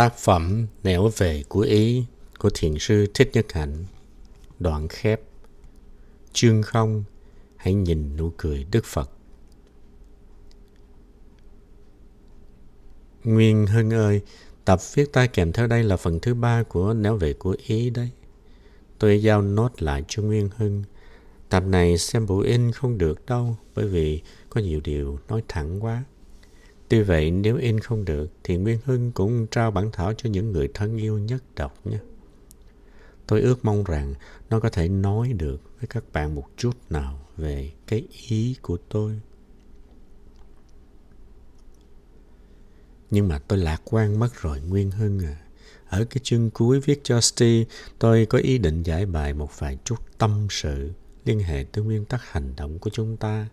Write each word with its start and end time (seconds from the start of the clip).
Tác 0.00 0.18
phẩm 0.18 0.66
Nẻo 0.82 1.10
về 1.16 1.44
của 1.48 1.60
Ý 1.60 2.04
của 2.38 2.50
Thiền 2.54 2.78
sư 2.78 3.06
Thích 3.14 3.30
Nhất 3.32 3.52
Hạnh 3.52 3.84
Đoạn 4.58 4.88
khép 4.88 5.20
Chương 6.32 6.62
không 6.62 7.04
Hãy 7.56 7.74
nhìn 7.74 8.16
nụ 8.16 8.32
cười 8.36 8.66
Đức 8.70 8.84
Phật 8.84 9.10
Nguyên 13.24 13.66
Hưng 13.66 13.90
ơi, 13.90 14.20
tập 14.64 14.80
viết 14.94 15.12
tay 15.12 15.28
kèm 15.28 15.52
theo 15.52 15.66
đây 15.66 15.84
là 15.84 15.96
phần 15.96 16.20
thứ 16.20 16.34
ba 16.34 16.62
của 16.62 16.94
Nẻo 16.94 17.16
về 17.16 17.32
của 17.32 17.56
Ý 17.66 17.90
đấy. 17.90 18.10
Tôi 18.98 19.22
giao 19.22 19.42
nốt 19.42 19.82
lại 19.82 20.04
cho 20.08 20.22
Nguyên 20.22 20.48
Hưng. 20.56 20.82
Tập 21.48 21.62
này 21.66 21.98
xem 21.98 22.26
bộ 22.26 22.40
in 22.40 22.72
không 22.72 22.98
được 22.98 23.26
đâu, 23.26 23.56
bởi 23.74 23.88
vì 23.88 24.22
có 24.50 24.60
nhiều 24.60 24.80
điều 24.84 25.18
nói 25.28 25.42
thẳng 25.48 25.84
quá. 25.84 26.04
Tuy 26.90 27.02
vậy, 27.02 27.30
nếu 27.30 27.56
in 27.56 27.80
không 27.80 28.04
được, 28.04 28.30
thì 28.44 28.56
Nguyên 28.56 28.78
Hưng 28.84 29.12
cũng 29.12 29.46
trao 29.46 29.70
bản 29.70 29.90
thảo 29.92 30.12
cho 30.14 30.30
những 30.30 30.52
người 30.52 30.68
thân 30.74 30.96
yêu 30.96 31.18
nhất 31.18 31.42
đọc 31.56 31.86
nhé. 31.86 31.98
Tôi 33.26 33.40
ước 33.40 33.64
mong 33.64 33.84
rằng 33.84 34.14
nó 34.50 34.60
có 34.60 34.68
thể 34.68 34.88
nói 34.88 35.32
được 35.32 35.60
với 35.80 35.86
các 35.86 36.04
bạn 36.12 36.34
một 36.34 36.46
chút 36.56 36.76
nào 36.90 37.26
về 37.36 37.70
cái 37.86 38.06
ý 38.28 38.56
của 38.62 38.76
tôi. 38.88 39.20
Nhưng 43.10 43.28
mà 43.28 43.38
tôi 43.38 43.58
lạc 43.58 43.82
quan 43.84 44.18
mất 44.18 44.42
rồi 44.42 44.60
Nguyên 44.60 44.90
Hưng 44.90 45.20
à. 45.20 45.36
Ở 45.88 46.04
cái 46.04 46.20
chương 46.22 46.50
cuối 46.50 46.80
viết 46.80 47.00
cho 47.04 47.20
Steve, 47.20 47.64
tôi 47.98 48.26
có 48.26 48.38
ý 48.38 48.58
định 48.58 48.82
giải 48.82 49.06
bài 49.06 49.34
một 49.34 49.58
vài 49.58 49.78
chút 49.84 50.18
tâm 50.18 50.46
sự 50.50 50.90
liên 51.24 51.40
hệ 51.40 51.64
tới 51.72 51.84
nguyên 51.84 52.04
tắc 52.04 52.22
hành 52.24 52.56
động 52.56 52.78
của 52.78 52.90
chúng 52.90 53.16
ta 53.16 53.46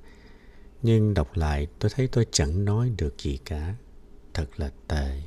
nhưng 0.87 1.13
đọc 1.13 1.37
lại 1.37 1.67
tôi 1.79 1.91
thấy 1.95 2.07
tôi 2.07 2.25
chẳng 2.31 2.65
nói 2.65 2.91
được 2.97 3.17
gì 3.19 3.39
cả. 3.45 3.75
Thật 4.33 4.45
là 4.57 4.71
tệ. 4.87 5.21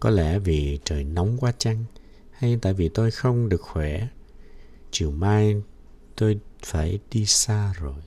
Có 0.00 0.10
lẽ 0.10 0.38
vì 0.38 0.78
trời 0.84 1.04
nóng 1.04 1.36
quá 1.38 1.52
chăng? 1.58 1.84
Hay 2.30 2.58
tại 2.62 2.74
vì 2.74 2.88
tôi 2.88 3.10
không 3.10 3.48
được 3.48 3.60
khỏe? 3.60 4.08
Chiều 4.90 5.10
mai 5.10 5.62
tôi 6.16 6.40
phải 6.64 6.98
đi 7.10 7.26
xa 7.26 7.72
rồi. 7.80 8.02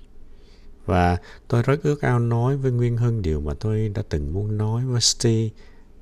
Và 0.86 1.18
tôi 1.48 1.64
rất 1.64 1.84
ước 1.84 2.02
ao 2.02 2.20
nói 2.20 2.58
với 2.58 2.72
Nguyên 2.72 2.98
Hân 2.98 3.22
điều 3.22 3.42
mà 3.42 3.54
tôi 3.60 3.90
đã 3.90 4.04
từng 4.10 4.34
muốn 4.34 4.58
nói 4.58 4.86
với 4.86 5.02
Steve 5.02 5.50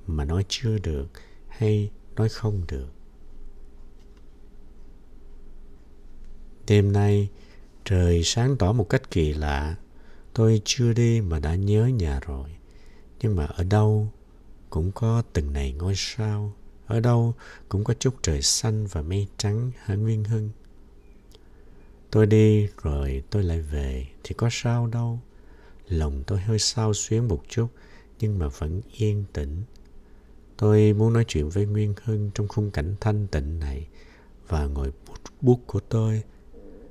mà 0.08 0.26
nói 0.26 0.46
chưa 0.48 0.78
được 0.78 1.08
hay 1.48 1.92
nói 2.16 2.30
không 2.30 2.62
được. 2.68 2.90
Đêm 6.68 6.92
nay, 6.92 7.30
Trời 7.90 8.24
sáng 8.24 8.58
tỏ 8.58 8.74
một 8.74 8.90
cách 8.90 9.12
kỳ 9.12 9.34
lạ. 9.34 9.76
Tôi 10.38 10.62
chưa 10.66 10.94
đi 10.94 11.22
mà 11.22 11.40
đã 11.40 11.56
nhớ 11.56 11.86
nhà 11.86 12.20
rồi. 12.20 12.50
Nhưng 13.22 13.36
mà 13.36 13.46
ở 13.46 13.64
đâu 13.64 14.08
cũng 14.70 14.92
có 14.92 15.24
từng 15.34 15.54
này 15.54 15.74
ngôi 15.74 15.94
sao. 15.96 16.54
Ở 16.86 17.00
đâu 17.00 17.34
cũng 17.70 17.84
có 17.84 17.94
chút 17.94 18.16
trời 18.22 18.42
xanh 18.42 18.88
và 18.88 19.02
mây 19.02 19.28
trắng 19.38 19.72
hả 19.78 19.96
Nguyên 19.96 20.24
Hưng. 20.24 20.50
Tôi 22.12 22.26
đi 22.26 22.68
rồi 22.82 23.24
tôi 23.30 23.44
lại 23.44 23.62
về 23.62 24.08
thì 24.24 24.36
có 24.38 24.50
sao 24.52 24.88
đâu. 24.88 25.20
Lòng 25.88 26.24
tôi 26.28 26.40
hơi 26.40 26.60
sao 26.60 26.94
xuyến 26.94 27.28
một 27.28 27.44
chút 27.50 27.68
nhưng 28.20 28.40
mà 28.40 28.48
vẫn 28.48 28.82
yên 28.92 29.24
tĩnh. 29.34 29.64
Tôi 30.58 30.94
muốn 30.94 31.14
nói 31.14 31.26
chuyện 31.28 31.50
với 31.50 31.66
Nguyên 31.66 31.94
Hưng 32.04 32.32
trong 32.36 32.48
khung 32.48 32.72
cảnh 32.72 32.96
thanh 33.00 33.28
tịnh 33.28 33.60
này 33.60 33.88
và 34.48 34.66
ngồi 34.66 34.92
bút, 35.08 35.20
bút 35.42 35.60
của 35.68 35.80
tôi 35.80 36.24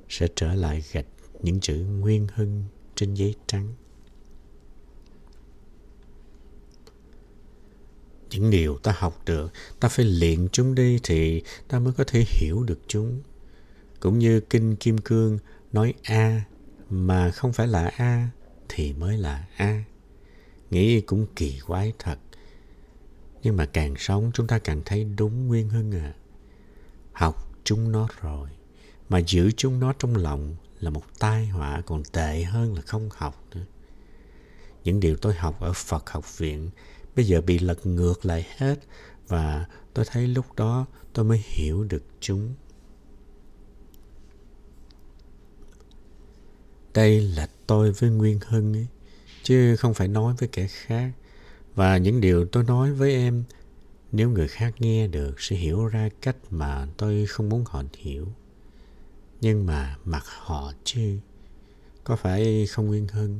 sẽ 0.09 0.27
trở 0.35 0.53
lại 0.53 0.83
gạch 0.91 1.07
những 1.41 1.59
chữ 1.59 1.75
nguyên 1.75 2.27
hưng 2.33 2.63
trên 2.97 3.13
giấy 3.13 3.35
trắng. 3.47 3.73
Những 8.29 8.51
điều 8.51 8.77
ta 8.77 8.95
học 8.97 9.21
được, 9.25 9.53
ta 9.79 9.89
phải 9.89 10.05
luyện 10.05 10.47
chúng 10.51 10.75
đi 10.75 10.99
thì 11.03 11.43
ta 11.67 11.79
mới 11.79 11.93
có 11.93 12.03
thể 12.07 12.23
hiểu 12.27 12.63
được 12.63 12.79
chúng. 12.87 13.21
Cũng 13.99 14.19
như 14.19 14.39
Kinh 14.39 14.75
Kim 14.75 14.97
Cương 14.97 15.39
nói 15.73 15.93
A 16.03 16.43
mà 16.89 17.31
không 17.31 17.53
phải 17.53 17.67
là 17.67 17.91
A 17.97 18.29
thì 18.69 18.93
mới 18.93 19.17
là 19.17 19.47
A. 19.57 19.83
Nghĩ 20.71 21.01
cũng 21.01 21.25
kỳ 21.35 21.59
quái 21.67 21.93
thật. 21.99 22.19
Nhưng 23.43 23.57
mà 23.57 23.65
càng 23.65 23.95
sống 23.97 24.31
chúng 24.33 24.47
ta 24.47 24.59
càng 24.59 24.81
thấy 24.85 25.03
đúng 25.03 25.47
Nguyên 25.47 25.69
hơn 25.69 25.91
à. 25.91 26.13
Học 27.13 27.51
chúng 27.63 27.91
nó 27.91 28.07
rồi 28.21 28.49
mà 29.09 29.19
giữ 29.19 29.51
chúng 29.57 29.79
nó 29.79 29.93
trong 29.99 30.15
lòng 30.15 30.55
là 30.79 30.89
một 30.89 31.03
tai 31.19 31.47
họa 31.47 31.81
còn 31.85 32.03
tệ 32.03 32.43
hơn 32.43 32.75
là 32.75 32.81
không 32.81 33.09
học 33.13 33.43
nữa. 33.55 33.65
Những 34.83 34.99
điều 34.99 35.15
tôi 35.15 35.33
học 35.33 35.59
ở 35.61 35.73
Phật 35.73 36.09
học 36.09 36.37
viện 36.37 36.69
bây 37.15 37.25
giờ 37.25 37.41
bị 37.41 37.59
lật 37.59 37.85
ngược 37.85 38.25
lại 38.25 38.47
hết 38.57 38.79
và 39.27 39.65
tôi 39.93 40.05
thấy 40.05 40.27
lúc 40.27 40.45
đó 40.55 40.85
tôi 41.13 41.25
mới 41.25 41.41
hiểu 41.45 41.83
được 41.83 42.03
chúng. 42.19 42.53
Đây 46.93 47.21
là 47.21 47.47
tôi 47.67 47.91
với 47.91 48.09
Nguyên 48.09 48.39
Hưng 48.47 48.73
ấy, 48.73 48.87
chứ 49.43 49.75
không 49.75 49.93
phải 49.93 50.07
nói 50.07 50.35
với 50.39 50.49
kẻ 50.51 50.67
khác. 50.67 51.11
Và 51.75 51.97
những 51.97 52.21
điều 52.21 52.45
tôi 52.45 52.63
nói 52.63 52.93
với 52.93 53.13
em, 53.13 53.43
nếu 54.11 54.29
người 54.29 54.47
khác 54.47 54.73
nghe 54.79 55.07
được 55.07 55.41
sẽ 55.41 55.55
hiểu 55.55 55.85
ra 55.85 56.09
cách 56.21 56.37
mà 56.49 56.87
tôi 56.97 57.25
không 57.25 57.49
muốn 57.49 57.63
họ 57.67 57.83
hiểu. 57.97 58.27
Nhưng 59.41 59.65
mà 59.65 59.97
mặt 60.05 60.23
họ 60.25 60.73
chứ. 60.83 61.19
Có 62.03 62.15
phải 62.15 62.67
không 62.67 62.87
Nguyên 62.87 63.07
Hưng? 63.07 63.39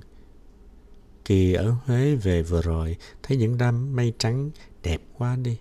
Kỳ 1.26 1.54
ở 1.54 1.72
Huế 1.72 2.16
về 2.16 2.44
vừa 2.44 2.62
rồi, 2.62 2.98
thấy 3.24 3.38
những 3.38 3.58
đám 3.58 3.96
mây 3.96 4.14
trắng 4.18 4.52
đẹp 4.84 5.02
quá 5.18 5.36
đi. 5.36 5.58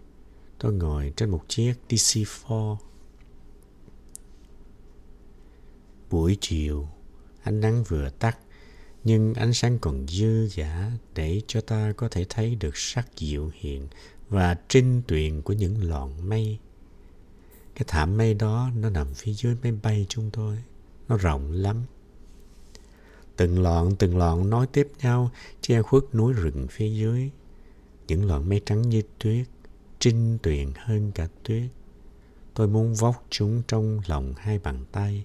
Tôi 0.59 0.73
ngồi 0.73 1.13
trên 1.17 1.31
một 1.31 1.45
chiếc 1.49 1.75
DC-4. 1.89 2.77
Buổi 6.11 6.37
chiều, 6.41 6.89
ánh 7.43 7.61
nắng 7.61 7.85
vừa 7.85 8.11
tắt, 8.11 8.39
nhưng 9.05 9.35
ánh 9.35 9.53
sáng 9.53 9.79
còn 9.79 10.07
dư 10.09 10.49
dả 10.49 10.91
để 11.15 11.41
cho 11.47 11.61
ta 11.61 11.93
có 11.97 12.09
thể 12.09 12.27
thấy 12.29 12.55
được 12.55 12.77
sắc 12.77 13.17
dịu 13.17 13.51
hiền 13.55 13.89
và 14.29 14.57
trinh 14.69 15.03
tuyền 15.09 15.43
của 15.43 15.53
những 15.53 15.83
lọn 15.83 16.29
mây 16.29 16.59
cái 17.77 17.85
thảm 17.89 18.17
mây 18.17 18.35
đó 18.35 18.71
nó 18.77 18.91
nằm 18.91 19.15
phía 19.15 19.33
dưới 19.33 19.57
máy 19.63 19.73
bay 19.83 20.07
chúng 20.09 20.31
tôi. 20.31 20.59
Nó 21.09 21.17
rộng 21.17 21.53
lắm. 21.53 21.77
Từng 23.37 23.63
lọn 23.63 23.97
từng 23.97 24.19
lọn 24.19 24.51
nói 24.51 24.67
tiếp 24.67 24.89
nhau 25.03 25.31
che 25.61 25.83
khuất 25.83 26.03
núi 26.13 26.33
rừng 26.33 26.67
phía 26.71 26.89
dưới. 26.89 27.31
Những 28.07 28.25
lọn 28.25 28.49
mây 28.49 28.61
trắng 28.67 28.83
như 28.83 29.03
tuyết, 29.19 29.47
trinh 29.99 30.39
tuyền 30.43 30.73
hơn 30.77 31.13
cả 31.15 31.29
tuyết. 31.43 31.71
Tôi 32.55 32.69
muốn 32.69 32.95
vóc 32.95 33.27
chúng 33.31 33.63
trong 33.69 34.01
lòng 34.07 34.35
hai 34.37 34.59
bàn 34.59 34.85
tay. 34.93 35.25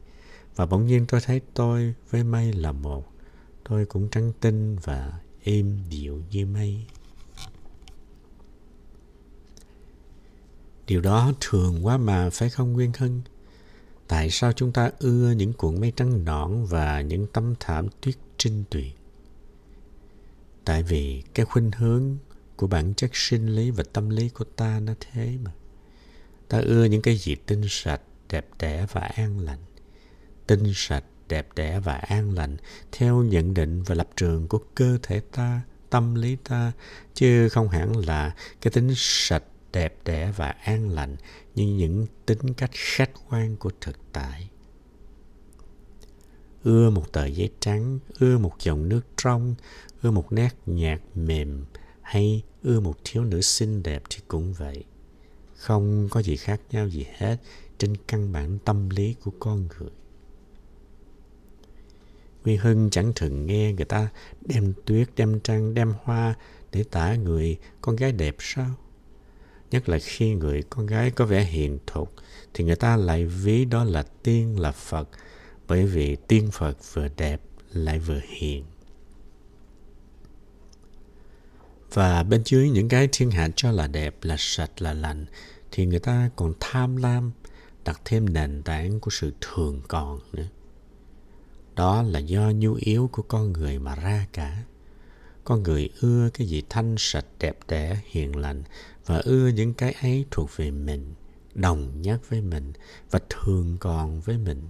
Và 0.55 0.65
bỗng 0.65 0.87
nhiên 0.87 1.05
tôi 1.07 1.21
thấy 1.21 1.41
tôi 1.53 1.93
với 2.09 2.23
mây 2.23 2.53
là 2.53 2.71
một. 2.71 3.11
Tôi 3.69 3.85
cũng 3.85 4.09
trắng 4.09 4.31
tinh 4.39 4.77
và 4.83 5.19
êm 5.43 5.77
dịu 5.89 6.21
như 6.31 6.45
mây. 6.45 6.85
Điều 10.87 11.01
đó 11.01 11.33
thường 11.41 11.85
quá 11.85 11.97
mà 11.97 12.29
phải 12.29 12.49
không 12.49 12.73
Nguyên 12.73 12.91
Hân? 12.97 13.21
Tại 14.07 14.29
sao 14.29 14.53
chúng 14.53 14.71
ta 14.71 14.91
ưa 14.99 15.31
những 15.31 15.53
cuộn 15.53 15.81
mây 15.81 15.93
trắng 15.95 16.25
nõn 16.25 16.65
và 16.65 17.01
những 17.01 17.27
tấm 17.33 17.55
thảm 17.59 17.87
tuyết 18.01 18.15
trinh 18.37 18.63
tuyền? 18.69 18.91
Tại 20.65 20.83
vì 20.83 21.23
cái 21.33 21.45
khuynh 21.45 21.71
hướng 21.71 22.17
của 22.55 22.67
bản 22.67 22.93
chất 22.93 23.09
sinh 23.13 23.47
lý 23.47 23.71
và 23.71 23.83
tâm 23.93 24.09
lý 24.09 24.29
của 24.29 24.43
ta 24.43 24.79
nó 24.79 24.93
thế 24.99 25.37
mà. 25.43 25.51
Ta 26.47 26.59
ưa 26.59 26.85
những 26.85 27.01
cái 27.01 27.17
gì 27.17 27.35
tinh 27.35 27.61
sạch, 27.69 28.01
đẹp 28.29 28.47
đẽ 28.59 28.85
và 28.91 29.01
an 29.01 29.39
lành. 29.39 29.59
Tinh 30.47 30.71
sạch, 30.75 31.03
đẹp 31.27 31.47
đẽ 31.55 31.79
và 31.79 31.93
an 31.93 32.31
lành 32.31 32.57
theo 32.91 33.23
nhận 33.23 33.53
định 33.53 33.83
và 33.83 33.95
lập 33.95 34.09
trường 34.15 34.47
của 34.47 34.59
cơ 34.75 34.97
thể 35.03 35.19
ta, 35.19 35.61
tâm 35.89 36.15
lý 36.15 36.35
ta, 36.35 36.71
chứ 37.13 37.49
không 37.49 37.69
hẳn 37.69 37.97
là 37.97 38.35
cái 38.61 38.71
tính 38.71 38.91
sạch 38.95 39.43
đẹp 39.73 39.95
đẽ 40.05 40.33
và 40.35 40.49
an 40.49 40.89
lành 40.89 41.15
như 41.55 41.65
những 41.65 42.07
tính 42.25 42.53
cách 42.53 42.71
khách 42.73 43.11
quan 43.29 43.57
của 43.57 43.71
thực 43.81 43.97
tại. 44.13 44.49
Ưa 46.63 46.89
một 46.89 47.11
tờ 47.11 47.25
giấy 47.25 47.49
trắng, 47.59 47.99
ưa 48.19 48.37
một 48.37 48.53
dòng 48.59 48.89
nước 48.89 49.01
trong, 49.17 49.55
ưa 50.01 50.11
một 50.11 50.31
nét 50.31 50.49
nhạc 50.65 51.01
mềm 51.15 51.65
hay 52.01 52.43
ưa 52.63 52.79
một 52.79 52.95
thiếu 53.03 53.23
nữ 53.23 53.41
xinh 53.41 53.83
đẹp 53.83 54.03
thì 54.09 54.19
cũng 54.27 54.53
vậy. 54.53 54.83
Không 55.55 56.07
có 56.11 56.21
gì 56.21 56.35
khác 56.35 56.61
nhau 56.71 56.87
gì 56.87 57.05
hết 57.17 57.37
trên 57.77 57.97
căn 58.07 58.31
bản 58.31 58.59
tâm 58.65 58.89
lý 58.89 59.15
của 59.23 59.31
con 59.39 59.67
người. 59.79 59.89
Nguyên 62.43 62.57
Hưng 62.57 62.89
chẳng 62.89 63.11
thường 63.15 63.45
nghe 63.45 63.73
người 63.73 63.85
ta 63.85 64.09
đem 64.41 64.73
tuyết, 64.85 65.09
đem 65.15 65.39
trăng, 65.39 65.73
đem 65.73 65.93
hoa 66.03 66.35
để 66.71 66.83
tả 66.91 67.15
người 67.15 67.57
con 67.81 67.95
gái 67.95 68.11
đẹp 68.11 68.35
sao? 68.39 68.75
Nhất 69.71 69.89
là 69.89 69.99
khi 69.99 70.33
người 70.33 70.63
con 70.69 70.85
gái 70.85 71.11
có 71.11 71.25
vẻ 71.25 71.43
hiền 71.43 71.79
thục 71.87 72.13
thì 72.53 72.63
người 72.63 72.75
ta 72.75 72.97
lại 72.97 73.25
ví 73.25 73.65
đó 73.65 73.83
là 73.83 74.03
tiên 74.23 74.59
là 74.59 74.71
Phật 74.71 75.09
bởi 75.67 75.85
vì 75.85 76.15
tiên 76.15 76.49
Phật 76.51 76.77
vừa 76.93 77.07
đẹp 77.17 77.41
lại 77.73 77.99
vừa 77.99 78.19
hiền. 78.27 78.65
Và 81.93 82.23
bên 82.23 82.41
dưới 82.45 82.69
những 82.69 82.89
cái 82.89 83.09
thiên 83.11 83.31
hạ 83.31 83.49
cho 83.55 83.71
là 83.71 83.87
đẹp, 83.87 84.15
là 84.21 84.35
sạch, 84.39 84.81
là 84.81 84.93
lành, 84.93 85.25
thì 85.71 85.85
người 85.85 85.99
ta 85.99 86.29
còn 86.35 86.53
tham 86.59 86.95
lam, 86.95 87.31
đặt 87.85 88.01
thêm 88.05 88.33
nền 88.33 88.61
tảng 88.63 88.99
của 88.99 89.11
sự 89.11 89.33
thường 89.41 89.81
còn 89.87 90.19
nữa. 90.33 90.47
Đó 91.75 92.01
là 92.01 92.19
do 92.19 92.51
nhu 92.55 92.73
yếu 92.73 93.09
của 93.11 93.21
con 93.21 93.53
người 93.53 93.79
mà 93.79 93.95
ra 93.95 94.27
cả. 94.33 94.63
Con 95.51 95.63
người 95.63 95.89
ưa 96.01 96.29
cái 96.33 96.47
gì 96.47 96.63
thanh 96.69 96.95
sạch, 96.97 97.25
đẹp 97.39 97.57
đẽ, 97.67 97.99
hiền 98.05 98.35
lành 98.35 98.63
và 99.05 99.17
ưa 99.17 99.47
những 99.47 99.73
cái 99.73 99.95
ấy 100.01 100.25
thuộc 100.31 100.49
về 100.55 100.71
mình, 100.71 101.13
đồng 101.53 102.01
nhất 102.01 102.29
với 102.29 102.41
mình 102.41 102.73
và 103.09 103.19
thường 103.29 103.77
còn 103.79 104.21
với 104.21 104.37
mình. 104.37 104.61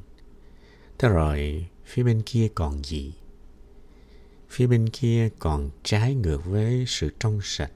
Thế 0.97 1.09
rồi, 1.09 1.65
phía 1.85 2.03
bên 2.03 2.21
kia 2.25 2.47
còn 2.55 2.83
gì? 2.83 3.13
Phía 4.49 4.67
bên 4.67 4.89
kia 4.89 5.29
còn 5.39 5.69
trái 5.83 6.15
ngược 6.15 6.45
với 6.45 6.85
sự 6.87 7.09
trong 7.19 7.39
sạch, 7.43 7.71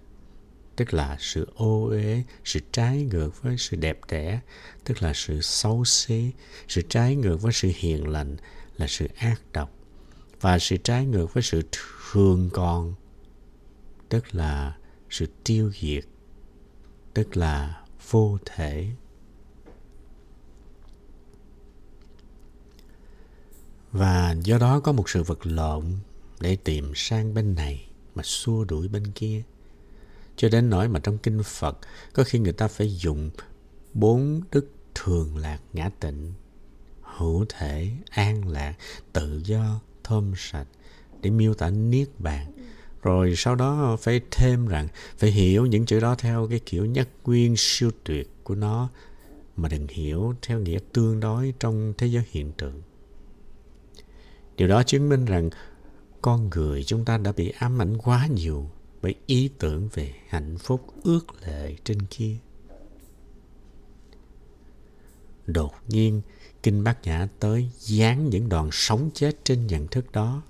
tức 0.76 0.94
là 0.94 1.18
sự 1.20 1.48
ô 1.56 1.88
uế, 1.88 2.24
sự 2.44 2.60
trái 2.72 3.04
ngược 3.04 3.42
với 3.42 3.58
sự 3.58 3.78
đẹp 3.78 4.00
đẽ, 4.10 4.40
tức 4.84 5.04
là 5.04 5.14
sự 5.16 5.42
xấu 5.42 5.86
xí, 5.86 6.32
sự 6.68 6.82
trái 6.90 7.16
ngược 7.16 7.42
với 7.42 7.54
sự 7.54 7.72
hiền 7.76 8.08
lành 8.08 8.36
là 8.78 8.88
sự 8.88 9.08
ác 9.16 9.42
độc 9.54 9.72
và 10.42 10.60
sự 10.60 10.78
trái 10.78 11.06
ngược 11.06 11.34
với 11.34 11.44
sự 11.44 11.62
thường 12.12 12.50
con, 12.54 12.94
tức 14.10 14.36
là 14.36 14.78
sự 15.10 15.26
tiêu 15.44 15.72
diệt, 15.82 16.06
tức 17.14 17.38
là 17.38 17.84
vô 18.10 18.38
thể. 18.46 18.92
Và 23.92 24.36
do 24.44 24.58
đó 24.58 24.80
có 24.80 24.92
một 24.92 25.10
sự 25.10 25.24
vật 25.24 25.46
lộn 25.46 25.86
để 26.40 26.56
tìm 26.56 26.92
sang 26.96 27.34
bên 27.34 27.56
này 27.56 27.88
mà 28.16 28.24
xua 28.24 28.64
đuổi 28.64 28.88
bên 28.88 29.12
kia. 29.12 29.44
Cho 30.36 30.50
đến 30.50 30.70
nỗi 30.70 30.88
mà 30.88 31.00
trong 31.00 31.18
kinh 31.18 31.44
Phật, 31.44 31.78
có 32.14 32.24
khi 32.24 32.40
người 32.40 32.54
ta 32.54 32.68
phải 32.68 32.96
dùng 32.96 33.30
bốn 33.94 34.42
đức 34.52 34.72
thường 34.96 35.38
lạc 35.38 35.60
ngã 35.74 35.90
tịnh, 36.00 36.34
hữu 37.02 37.46
thể, 37.50 37.92
an 38.10 38.48
lạc, 38.48 38.76
tự 39.14 39.42
do, 39.46 39.80
thơm 40.04 40.34
sạch 40.38 40.68
để 41.26 41.32
miêu 41.32 41.54
tả 41.54 41.70
niết 41.70 42.08
bàn. 42.20 42.52
Rồi 43.02 43.34
sau 43.38 43.56
đó 43.56 43.98
phải 44.02 44.22
thêm 44.32 44.68
rằng, 44.68 44.88
phải 45.18 45.32
hiểu 45.32 45.66
những 45.66 45.86
chữ 45.86 46.00
đó 46.00 46.16
theo 46.16 46.48
cái 46.50 46.60
kiểu 46.66 46.86
nhất 46.86 47.10
nguyên 47.24 47.56
siêu 47.58 47.92
tuyệt 48.04 48.32
của 48.44 48.56
nó, 48.56 48.90
mà 49.56 49.70
đừng 49.70 49.88
hiểu 49.88 50.34
theo 50.42 50.60
nghĩa 50.60 50.80
tương 50.94 51.20
đối 51.20 51.54
trong 51.60 51.94
thế 51.98 52.08
giới 52.08 52.24
hiện 52.32 52.52
tượng. 52.52 52.82
Điều 54.58 54.68
đó 54.68 54.84
chứng 54.84 55.10
minh 55.10 55.26
rằng 55.26 55.50
con 56.22 56.50
người 56.50 56.84
chúng 56.84 57.06
ta 57.06 57.18
đã 57.18 57.32
bị 57.32 57.50
ám 57.50 57.82
ảnh 57.82 57.98
quá 57.98 58.28
nhiều 58.28 58.70
bởi 59.02 59.16
ý 59.26 59.50
tưởng 59.60 59.90
về 59.94 60.14
hạnh 60.28 60.58
phúc 60.58 60.94
ước 61.04 61.26
lệ 61.48 61.76
trên 61.84 61.98
kia. 62.10 62.36
Đột 65.46 65.74
nhiên, 65.88 66.22
kinh 66.64 66.84
bát 66.84 66.98
nhã 67.04 67.28
tới 67.40 67.70
dán 67.80 68.30
những 68.30 68.50
đòn 68.50 68.70
sống 68.72 69.10
chết 69.14 69.36
trên 69.44 69.68
nhận 69.68 69.88
thức 69.88 70.12
đó 70.12 70.44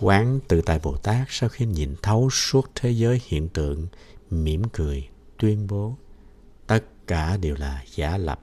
quán 0.00 0.40
tự 0.48 0.60
tại 0.60 0.80
bồ 0.82 0.96
tát 0.96 1.26
sau 1.30 1.48
khi 1.48 1.66
nhìn 1.66 1.94
thấu 2.02 2.30
suốt 2.30 2.70
thế 2.74 2.90
giới 2.90 3.20
hiện 3.26 3.48
tượng, 3.48 3.86
mỉm 4.30 4.62
cười, 4.72 5.08
tuyên 5.38 5.66
bố, 5.66 5.96
tất 6.66 6.84
cả 7.06 7.36
đều 7.36 7.54
là 7.56 7.84
giả 7.94 8.16
lập, 8.16 8.40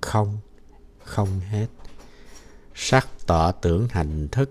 không 0.00 0.38
không 1.04 1.40
hết. 1.40 1.66
Sắc 2.74 3.08
tỏ 3.26 3.52
tưởng 3.52 3.88
hành 3.90 4.28
thức, 4.28 4.50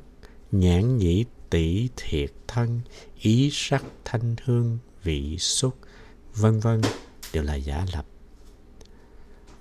nhãn 0.52 0.98
nhĩ 0.98 1.26
tỷ 1.50 1.90
thiệt 1.96 2.32
thân, 2.48 2.82
ý 3.20 3.50
sắc 3.54 3.84
thanh 4.06 4.36
hương, 4.44 4.78
vị 5.04 5.38
xúc, 5.38 5.76
vân 6.36 6.60
vân 6.60 6.82
đều 7.34 7.44
là 7.44 7.56
giả 7.56 7.86
lập. 7.94 8.06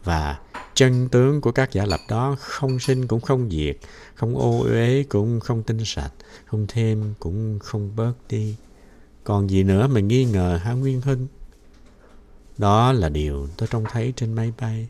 Và 0.04 0.40
chân 0.80 1.08
tướng 1.08 1.40
của 1.40 1.52
các 1.52 1.72
giả 1.72 1.86
lập 1.86 2.00
đó 2.08 2.36
không 2.40 2.78
sinh 2.78 3.06
cũng 3.06 3.20
không 3.20 3.50
diệt, 3.50 3.76
không 4.14 4.38
ô 4.38 4.62
uế 4.62 5.04
cũng 5.08 5.40
không 5.40 5.62
tinh 5.62 5.84
sạch, 5.84 6.12
không 6.46 6.66
thêm 6.68 7.14
cũng 7.18 7.58
không 7.58 7.96
bớt 7.96 8.12
đi. 8.28 8.56
Còn 9.24 9.50
gì 9.50 9.62
nữa 9.62 9.86
mà 9.86 10.00
nghi 10.00 10.24
ngờ 10.24 10.60
hả 10.62 10.72
nguyên 10.72 11.00
hưng 11.00 11.26
đó 12.58 12.92
là 12.92 13.08
điều 13.08 13.48
tôi 13.56 13.68
trông 13.72 13.84
thấy 13.90 14.12
trên 14.16 14.32
máy 14.32 14.52
bay, 14.60 14.88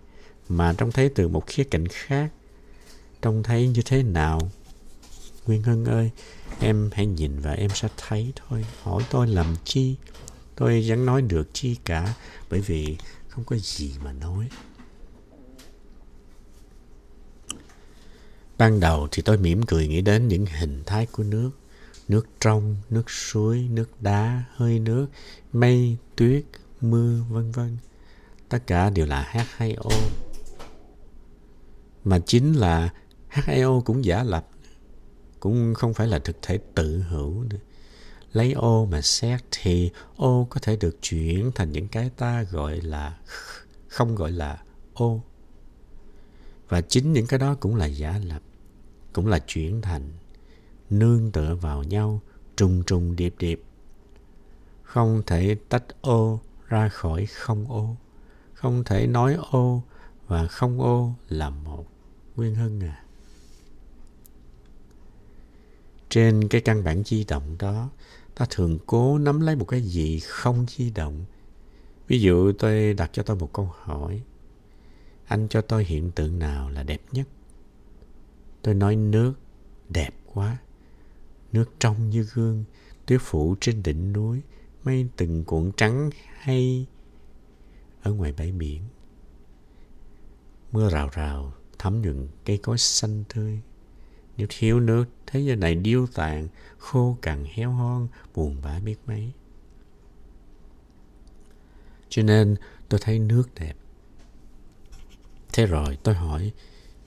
mà 0.49 0.75
trông 0.79 0.93
thấy 0.93 1.09
từ 1.09 1.29
một 1.29 1.47
khía 1.47 1.65
cạnh 1.65 1.89
khác. 1.89 2.33
Trông 3.23 3.43
thấy 3.43 3.69
như 3.69 3.83
thế 3.85 4.03
nào? 4.03 4.51
Nguyên 5.47 5.63
hưng 5.63 5.85
ơi, 5.85 6.11
em 6.61 6.91
hãy 6.93 7.07
nhìn 7.07 7.41
và 7.41 7.53
em 7.53 7.71
sẽ 7.75 7.89
thấy 7.97 8.33
thôi. 8.37 8.65
Hỏi 8.83 9.03
tôi 9.11 9.27
làm 9.27 9.57
chi? 9.65 9.97
Tôi 10.57 10.85
vẫn 10.89 11.07
nói 11.07 11.23
được 11.23 11.49
chi 11.53 11.77
cả, 11.85 12.15
bởi 12.51 12.61
vì 12.61 12.97
không 13.29 13.45
có 13.45 13.57
gì 13.57 13.95
mà 14.05 14.13
nói. 14.13 14.49
Ban 18.61 18.81
đầu 18.81 19.09
thì 19.11 19.23
tôi 19.23 19.39
mỉm 19.39 19.63
cười 19.63 19.89
nghĩ 19.89 20.01
đến 20.01 20.29
những 20.29 20.47
hình 20.47 20.83
thái 20.87 21.07
của 21.07 21.23
nước. 21.23 21.51
Nước 22.09 22.27
trong, 22.41 22.77
nước 22.91 23.11
suối, 23.11 23.69
nước 23.71 24.03
đá, 24.03 24.45
hơi 24.55 24.79
nước, 24.79 25.07
mây, 25.53 25.97
tuyết, 26.17 26.45
mưa, 26.81 27.21
vân 27.31 27.53
vân. 27.53 27.77
Tất 28.49 28.67
cả 28.67 28.91
đều 28.91 29.07
là 29.07 29.33
H2O. 29.33 29.91
Mà 32.05 32.19
chính 32.27 32.53
là 32.53 32.93
H2O 33.31 33.81
cũng 33.81 34.05
giả 34.05 34.23
lập, 34.23 34.49
cũng 35.41 35.75
không 35.75 35.95
phải 35.95 36.07
là 36.07 36.19
thực 36.19 36.37
thể 36.43 36.59
tự 36.75 37.03
hữu 37.03 37.45
nữa. 37.45 37.59
Lấy 38.33 38.53
O 38.53 38.85
mà 38.85 39.01
xét 39.01 39.41
thì 39.51 39.91
O 40.17 40.45
có 40.51 40.61
thể 40.63 40.77
được 40.77 41.03
chuyển 41.03 41.53
thành 41.55 41.73
những 41.73 41.89
cái 41.89 42.11
ta 42.17 42.43
gọi 42.43 42.81
là 42.81 43.19
không 43.89 44.15
gọi 44.15 44.33
là 44.33 44.63
O. 44.95 45.11
Và 46.69 46.81
chính 46.81 47.13
những 47.13 47.27
cái 47.27 47.39
đó 47.39 47.57
cũng 47.61 47.77
là 47.77 47.87
giả 47.87 48.21
lập 48.25 48.43
cũng 49.13 49.27
là 49.27 49.39
chuyển 49.39 49.81
thành 49.81 50.11
nương 50.91 51.33
tựa 51.33 51.55
vào 51.55 51.83
nhau, 51.83 52.21
trùng 52.57 52.83
trùng 52.87 53.17
điệp 53.17 53.35
điệp. 53.39 53.63
Không 54.83 55.23
thể 55.27 55.57
tách 55.69 55.85
ô 56.01 56.41
ra 56.69 56.89
khỏi 56.89 57.27
không 57.27 57.71
ô. 57.71 57.97
Không 58.55 58.85
thể 58.85 59.07
nói 59.07 59.37
ô 59.51 59.83
và 60.27 60.47
không 60.47 60.81
ô 60.81 61.15
là 61.29 61.51
một. 61.51 61.87
Nguyên 62.37 62.55
hưng 62.55 62.81
à. 62.81 63.05
Trên 66.09 66.49
cái 66.49 66.61
căn 66.61 66.85
bản 66.85 67.03
di 67.05 67.25
động 67.25 67.57
đó, 67.59 67.91
ta 68.35 68.47
thường 68.51 68.79
cố 68.87 69.19
nắm 69.19 69.41
lấy 69.41 69.57
một 69.57 69.65
cái 69.65 69.81
gì 69.81 70.21
không 70.21 70.67
di 70.69 70.91
động. 70.91 71.25
Ví 72.09 72.21
dụ 72.21 72.53
tôi 72.53 72.95
đặt 72.95 73.11
cho 73.13 73.23
tôi 73.23 73.37
một 73.37 73.53
câu 73.53 73.73
hỏi. 73.83 74.23
Anh 75.27 75.49
cho 75.49 75.61
tôi 75.61 75.85
hiện 75.85 76.11
tượng 76.11 76.39
nào 76.39 76.71
là 76.71 76.83
đẹp 76.83 77.01
nhất? 77.13 77.29
Tôi 78.63 78.75
nói 78.75 78.97
nước 78.97 79.35
đẹp 79.89 80.15
quá. 80.35 80.59
Nước 81.53 81.71
trong 81.79 82.11
như 82.11 82.23
gương, 82.35 82.65
tuyết 83.07 83.21
phủ 83.23 83.57
trên 83.61 83.83
đỉnh 83.83 84.13
núi, 84.13 84.43
mây 84.85 85.09
từng 85.17 85.45
cuộn 85.45 85.73
trắng 85.77 86.11
hay 86.39 86.87
ở 88.03 88.13
ngoài 88.13 88.35
bãi 88.39 88.53
biển. 88.53 88.83
Mưa 90.73 90.91
rào 90.91 91.09
rào 91.13 91.53
thấm 91.79 92.03
nhuận 92.03 92.29
cây 92.45 92.59
cối 92.59 92.79
xanh 92.79 93.25
tươi. 93.35 93.61
Nếu 94.37 94.47
thiếu 94.51 94.81
nước, 94.81 95.05
thế 95.27 95.41
giới 95.41 95.57
này 95.57 95.75
điêu 95.75 96.07
tàn, 96.07 96.49
khô 96.79 97.19
cằn 97.23 97.45
héo 97.45 97.71
hon, 97.71 98.09
buồn 98.35 98.57
bã 98.63 98.79
biết 98.79 98.97
mấy. 99.07 99.33
Cho 102.09 102.23
nên 102.23 102.57
tôi 102.89 103.01
thấy 103.03 103.19
nước 103.19 103.55
đẹp. 103.55 103.75
Thế 105.53 105.67
rồi 105.67 105.99
tôi 106.03 106.15
hỏi, 106.15 106.53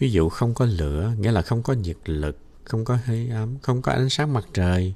Ví 0.03 0.11
dụ 0.11 0.29
không 0.29 0.53
có 0.53 0.65
lửa, 0.65 1.13
nghĩa 1.19 1.31
là 1.31 1.41
không 1.41 1.63
có 1.63 1.73
nhiệt 1.73 1.97
lực, 2.05 2.37
không 2.63 2.85
có 2.85 2.97
hơi 3.05 3.29
ấm, 3.29 3.57
không 3.61 3.81
có 3.81 3.91
ánh 3.91 4.09
sáng 4.09 4.33
mặt 4.33 4.45
trời. 4.53 4.93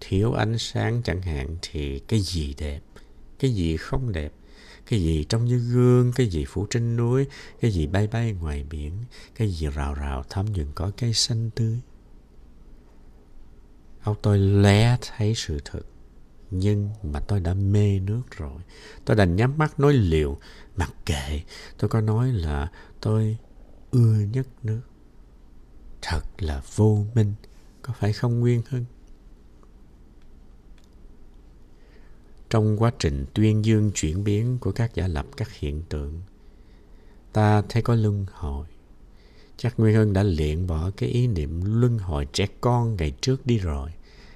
Thiếu 0.00 0.32
ánh 0.32 0.58
sáng 0.58 1.02
chẳng 1.04 1.22
hạn 1.22 1.56
thì 1.62 1.98
cái 1.98 2.20
gì 2.20 2.54
đẹp, 2.58 2.80
cái 3.38 3.54
gì 3.54 3.76
không 3.76 4.12
đẹp, 4.12 4.32
cái 4.86 5.02
gì 5.02 5.24
trông 5.24 5.44
như 5.44 5.58
gương, 5.58 6.12
cái 6.12 6.26
gì 6.26 6.44
phủ 6.44 6.66
trên 6.70 6.96
núi, 6.96 7.26
cái 7.60 7.70
gì 7.70 7.86
bay 7.86 8.06
bay 8.06 8.32
ngoài 8.32 8.64
biển, 8.70 8.92
cái 9.34 9.48
gì 9.48 9.66
rào 9.66 9.94
rào 9.94 10.24
thấm 10.30 10.46
nhuận 10.52 10.72
có 10.74 10.90
cây 10.96 11.14
xanh 11.14 11.50
tươi. 11.50 11.80
Ông 14.02 14.16
tôi 14.22 14.38
lé 14.38 14.96
thấy 15.00 15.34
sự 15.36 15.58
thật, 15.64 15.82
nhưng 16.50 16.90
mà 17.02 17.20
tôi 17.20 17.40
đã 17.40 17.54
mê 17.54 18.00
nước 18.00 18.22
rồi. 18.36 18.60
Tôi 19.04 19.16
đành 19.16 19.36
nhắm 19.36 19.58
mắt 19.58 19.80
nói 19.80 19.92
liều, 19.92 20.38
mặc 20.76 20.90
kệ. 21.06 21.40
Tôi 21.78 21.88
có 21.88 22.00
nói 22.00 22.32
là 22.32 22.70
tôi 23.00 23.36
ưa 23.90 24.16
nhất 24.32 24.46
nữa, 24.62 24.80
thật 26.02 26.22
là 26.38 26.62
vô 26.76 27.04
minh 27.14 27.34
có 27.82 27.92
phải 27.98 28.12
không 28.12 28.40
nguyên 28.40 28.62
hưng? 28.68 28.84
Trong 32.50 32.82
quá 32.82 32.92
trình 32.98 33.26
tuyên 33.34 33.64
dương 33.64 33.90
chuyển 33.94 34.24
biến 34.24 34.58
của 34.58 34.72
các 34.72 34.94
giả 34.94 35.06
lập 35.06 35.26
các 35.36 35.52
hiện 35.52 35.82
tượng 35.88 36.22
ta 37.32 37.62
thấy 37.68 37.82
có 37.82 37.94
luân 37.94 38.26
hồi. 38.32 38.66
Chắc 39.56 39.80
nguyên 39.80 39.94
hưng 39.94 40.12
đã 40.12 40.22
luyện 40.22 40.66
bỏ 40.66 40.90
cái 40.96 41.08
ý 41.08 41.26
niệm 41.26 41.80
luân 41.80 41.98
hồi 41.98 42.26
trẻ 42.32 42.46
con 42.60 42.96
ngày 42.96 43.12
trước 43.20 43.46
đi 43.46 43.58
rồi. 43.58 43.90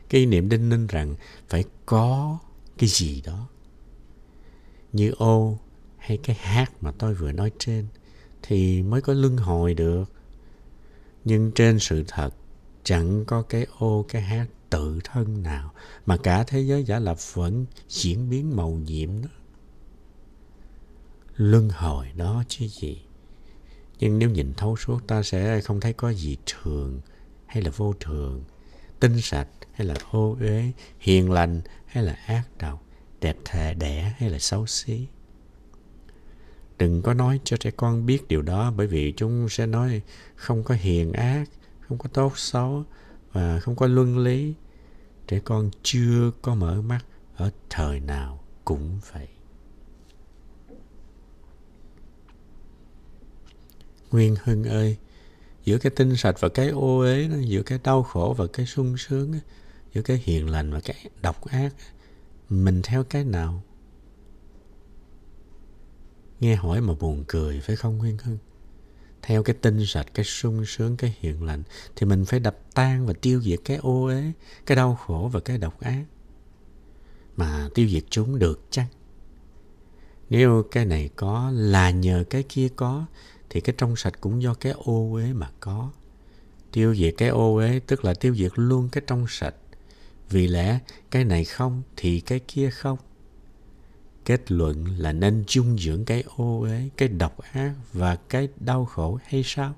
Cái 0.09 0.21
ý 0.21 0.27
niệm 0.27 0.49
đinh 0.49 0.69
ninh 0.69 0.87
rằng 0.87 1.15
phải 1.49 1.65
có 1.87 2.39
cái 2.79 2.89
gì 2.89 3.21
đó. 3.21 3.49
Như 4.93 5.13
ô 5.19 5.59
hay 5.99 6.19
cái 6.23 6.37
hát 6.37 6.73
mà 6.81 6.93
tôi 6.99 7.15
vừa 7.15 7.33
nói 7.33 7.51
trên 7.59 7.87
thì 8.43 8.83
mới 8.83 9.01
có 9.01 9.15
luân 9.15 9.37
hồi 9.37 9.75
được. 9.75 10.05
Nhưng 11.25 11.53
trên 11.53 11.79
sự 11.79 12.05
thật, 12.09 12.31
chẳng 12.85 13.25
có 13.25 13.43
cái 13.43 13.67
ô, 13.79 14.05
cái 14.09 14.23
hát 14.23 14.47
tự 14.71 15.01
thân 15.05 15.43
nào 15.43 15.73
mà 16.07 16.17
cả 16.17 16.45
thế 16.45 16.61
giới 16.61 16.85
giả 16.85 16.99
lập 16.99 17.17
vẫn 17.35 17.67
diễn 17.89 18.31
biến 18.31 18.57
màu 18.57 18.71
nhiệm 18.71 19.23
đó. 19.23 19.29
Luân 21.37 21.69
hồi 21.69 22.07
đó 22.17 22.45
chứ 22.49 22.67
gì? 22.69 23.03
Nhưng 23.99 24.19
nếu 24.19 24.31
nhìn 24.31 24.55
thấu 24.55 24.77
suốt, 24.77 25.07
ta 25.07 25.23
sẽ 25.23 25.61
không 25.61 25.81
thấy 25.81 25.93
có 25.93 26.11
gì 26.11 26.37
thường 26.47 27.01
hay 27.47 27.63
là 27.63 27.71
vô 27.77 27.95
thường. 28.01 28.45
Tinh 29.01 29.21
sạch 29.21 29.49
hay 29.73 29.87
là 29.87 29.95
ô 30.11 30.37
uế, 30.41 30.73
hiền 30.99 31.31
lành 31.31 31.61
hay 31.87 32.05
là 32.05 32.13
ác 32.13 32.43
độc, 32.59 32.85
đẹp 33.21 33.37
thề 33.45 33.75
đẻ 33.75 34.15
hay 34.19 34.31
là 34.31 34.39
xấu 34.39 34.67
xí 34.67 35.07
đừng 36.83 37.03
có 37.03 37.15
nói 37.15 37.41
cho 37.45 37.57
trẻ 37.57 37.71
con 37.71 38.07
biết 38.07 38.29
điều 38.29 38.43
đó, 38.43 38.73
bởi 38.77 38.87
vì 38.87 39.13
chúng 39.17 39.49
sẽ 39.49 39.67
nói 39.67 40.03
không 40.35 40.65
có 40.65 40.75
hiền 40.75 41.13
ác, 41.13 41.45
không 41.81 41.99
có 41.99 42.09
tốt 42.13 42.39
xấu 42.39 42.85
và 43.33 43.61
không 43.61 43.77
có 43.77 43.87
luân 43.87 44.19
lý. 44.19 44.55
Trẻ 45.27 45.41
con 45.45 45.71
chưa 45.83 46.31
có 46.43 46.55
mở 46.55 46.83
mắt 46.83 47.01
ở 47.37 47.51
thời 47.71 48.01
nào 48.01 48.45
cũng 48.65 49.01
vậy. 49.13 49.29
Nguyên 54.11 54.37
hưng 54.45 54.65
ơi, 54.65 54.97
giữa 55.65 55.79
cái 55.79 55.93
tinh 55.97 56.17
sạch 56.17 56.37
và 56.41 56.49
cái 56.49 56.69
ô 56.69 56.99
uế 56.99 57.29
giữa 57.41 57.63
cái 57.63 57.79
đau 57.85 58.03
khổ 58.03 58.35
và 58.39 58.47
cái 58.53 58.67
sung 58.67 58.97
sướng 58.97 59.35
giữa 59.95 60.03
cái 60.03 60.23
hiền 60.25 60.49
lành 60.49 60.73
và 60.73 60.81
cái 60.81 61.07
độc 61.23 61.45
ác 61.47 61.75
mình 62.49 62.83
theo 62.83 63.05
cái 63.05 63.25
nào? 63.25 63.63
Nghe 66.43 66.57
hỏi 66.57 66.81
mà 66.81 66.95
buồn 67.01 67.25
cười, 67.29 67.61
phải 67.61 67.77
không 67.77 67.99
nguyên 67.99 68.19
hưng? 68.19 68.39
Theo 69.23 69.43
cái 69.43 69.57
tinh 69.61 69.87
sạch 69.87 70.07
cái 70.15 70.25
sung 70.25 70.65
sướng, 70.67 70.97
cái 70.97 71.17
hiền 71.21 71.43
lành, 71.43 71.63
thì 71.97 72.07
mình 72.07 72.25
phải 72.25 72.41
đập 72.41 72.59
tan 72.75 73.07
và 73.07 73.13
tiêu 73.13 73.41
diệt 73.41 73.59
cái 73.65 73.77
ô 73.77 74.05
uế, 74.05 74.33
cái 74.67 74.77
đau 74.77 74.95
khổ 74.95 75.31
và 75.33 75.41
cái 75.41 75.59
độc 75.59 75.81
ác. 75.81 76.05
Mà 77.37 77.69
tiêu 77.75 77.89
diệt 77.89 78.05
chúng 78.11 78.39
được 78.39 78.67
chăng 78.71 78.87
nếu 80.33 80.63
cái 80.71 80.85
này 80.85 81.11
có 81.17 81.51
là 81.55 81.91
nhờ 81.91 82.25
cái 82.31 82.43
kia 82.43 82.69
có, 82.77 83.05
thì 83.51 83.61
cái 83.61 83.75
trong 83.79 83.97
sạch 83.97 84.15
cũng 84.21 84.43
do 84.43 84.55
cái 84.55 84.73
ô 84.73 85.13
uế 85.13 85.33
mà 85.33 85.51
có. 85.61 85.91
Tiêu 86.73 86.95
diệt 86.95 87.15
cái 87.17 87.29
ô 87.29 87.55
uế 87.55 87.81
tức 87.87 88.05
là 88.05 88.15
tiêu 88.15 88.35
diệt 88.35 88.53
luôn 88.55 88.89
cái 88.93 89.03
trong 89.07 89.27
sạch. 89.29 89.55
Vì 90.31 90.47
lẽ 90.47 90.79
cái 91.11 91.25
này 91.25 91.45
không 91.45 91.83
thì 91.97 92.21
cái 92.21 92.41
kia 92.49 92.71
không 92.71 92.99
kết 94.25 94.53
luận 94.53 94.87
là 94.99 95.13
nên 95.13 95.45
chung 95.47 95.79
dưỡng 95.79 96.05
cái 96.05 96.25
ô 96.37 96.61
uế, 96.61 96.89
cái 96.97 97.09
độc 97.09 97.39
ác 97.39 97.75
và 97.93 98.17
cái 98.17 98.49
đau 98.61 98.85
khổ 98.85 99.19
hay 99.25 99.43
sao? 99.45 99.75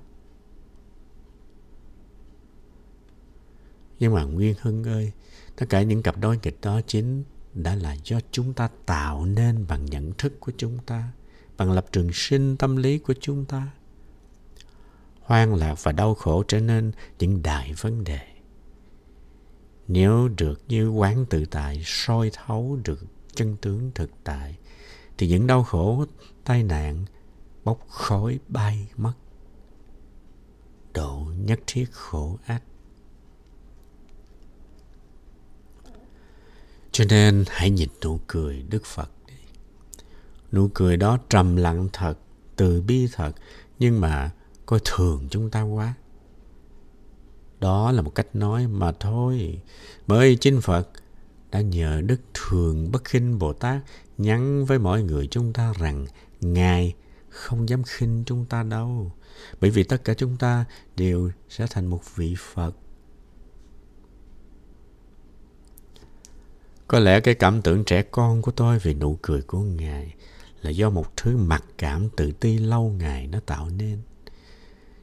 Nhưng 3.99 4.13
mà 4.13 4.23
nguyên 4.23 4.55
hưng 4.61 4.83
ơi, 4.83 5.11
tất 5.55 5.65
cả 5.69 5.81
những 5.81 6.03
cặp 6.03 6.17
đôi 6.17 6.39
nghịch 6.43 6.61
đó 6.61 6.81
chính 6.87 7.23
đã 7.53 7.75
là 7.75 7.97
do 8.03 8.19
chúng 8.31 8.53
ta 8.53 8.69
tạo 8.85 9.25
nên 9.25 9.65
bằng 9.67 9.85
nhận 9.85 10.13
thức 10.13 10.39
của 10.39 10.51
chúng 10.57 10.77
ta, 10.85 11.11
bằng 11.57 11.71
lập 11.71 11.85
trường 11.91 12.09
sinh 12.13 12.57
tâm 12.57 12.75
lý 12.75 12.97
của 12.97 13.13
chúng 13.21 13.45
ta. 13.45 13.71
Hoang 15.21 15.55
lạc 15.55 15.83
và 15.83 15.91
đau 15.91 16.15
khổ 16.15 16.43
trở 16.47 16.59
nên 16.59 16.91
những 17.19 17.43
đại 17.43 17.73
vấn 17.73 18.03
đề. 18.03 18.19
Nếu 19.87 20.27
được 20.27 20.61
như 20.67 20.89
quán 20.89 21.25
tự 21.25 21.45
tại, 21.45 21.81
soi 21.85 22.31
thấu 22.33 22.79
được 22.83 22.99
chân 23.35 23.55
tướng 23.61 23.91
thực 23.95 24.11
tại, 24.23 24.57
thì 25.17 25.27
những 25.27 25.47
đau 25.47 25.63
khổ, 25.63 26.05
tai 26.43 26.63
nạn, 26.63 27.05
bốc 27.63 27.87
khói 27.89 28.39
bay 28.47 28.87
mất. 28.97 29.13
Độ 30.93 31.25
nhất 31.37 31.59
thiết 31.67 31.85
khổ 31.91 32.37
ách 32.45 32.63
cho 36.95 37.05
nên 37.09 37.43
hãy 37.47 37.69
nhìn 37.69 37.89
nụ 38.03 38.19
cười 38.27 38.65
đức 38.69 38.85
phật 38.85 39.09
đi. 39.27 39.33
Nụ 40.51 40.69
cười 40.73 40.97
đó 40.97 41.17
trầm 41.29 41.55
lặng 41.55 41.87
thật, 41.93 42.13
từ 42.55 42.81
bi 42.81 43.07
thật, 43.13 43.31
nhưng 43.79 44.01
mà 44.01 44.31
coi 44.65 44.79
thường 44.85 45.27
chúng 45.29 45.49
ta 45.49 45.61
quá. 45.61 45.93
Đó 47.59 47.91
là 47.91 48.01
một 48.01 48.15
cách 48.15 48.35
nói 48.35 48.67
mà 48.67 48.91
thôi. 48.91 49.61
Bởi 50.07 50.37
chính 50.41 50.61
phật 50.61 50.89
đã 51.55 51.61
nhờ 51.61 52.01
đức 52.01 52.21
thường 52.33 52.91
bất 52.91 53.03
khinh 53.03 53.39
bồ 53.39 53.53
tát 53.53 53.81
nhắn 54.17 54.65
với 54.65 54.79
mọi 54.79 55.03
người 55.03 55.27
chúng 55.27 55.53
ta 55.53 55.73
rằng, 55.79 56.05
ngài 56.41 56.93
không 57.29 57.69
dám 57.69 57.83
khinh 57.83 58.23
chúng 58.25 58.45
ta 58.45 58.63
đâu, 58.63 59.11
bởi 59.61 59.69
vì 59.71 59.83
tất 59.83 60.03
cả 60.03 60.13
chúng 60.13 60.37
ta 60.37 60.65
đều 60.95 61.31
sẽ 61.49 61.67
thành 61.69 61.85
một 61.85 62.15
vị 62.15 62.35
phật. 62.53 62.75
Có 66.87 66.99
lẽ 66.99 67.19
cái 67.19 67.35
cảm 67.35 67.61
tưởng 67.61 67.83
trẻ 67.83 68.01
con 68.01 68.41
của 68.41 68.51
tôi 68.51 68.79
về 68.79 68.93
nụ 68.93 69.19
cười 69.21 69.41
của 69.41 69.59
ngài 69.59 70.13
là 70.61 70.69
do 70.69 70.89
một 70.89 71.17
thứ 71.17 71.37
mặc 71.37 71.63
cảm 71.77 72.09
tự 72.09 72.31
ti 72.31 72.57
lâu 72.57 72.89
ngày 72.89 73.27
nó 73.27 73.39
tạo 73.39 73.69
nên. 73.69 74.01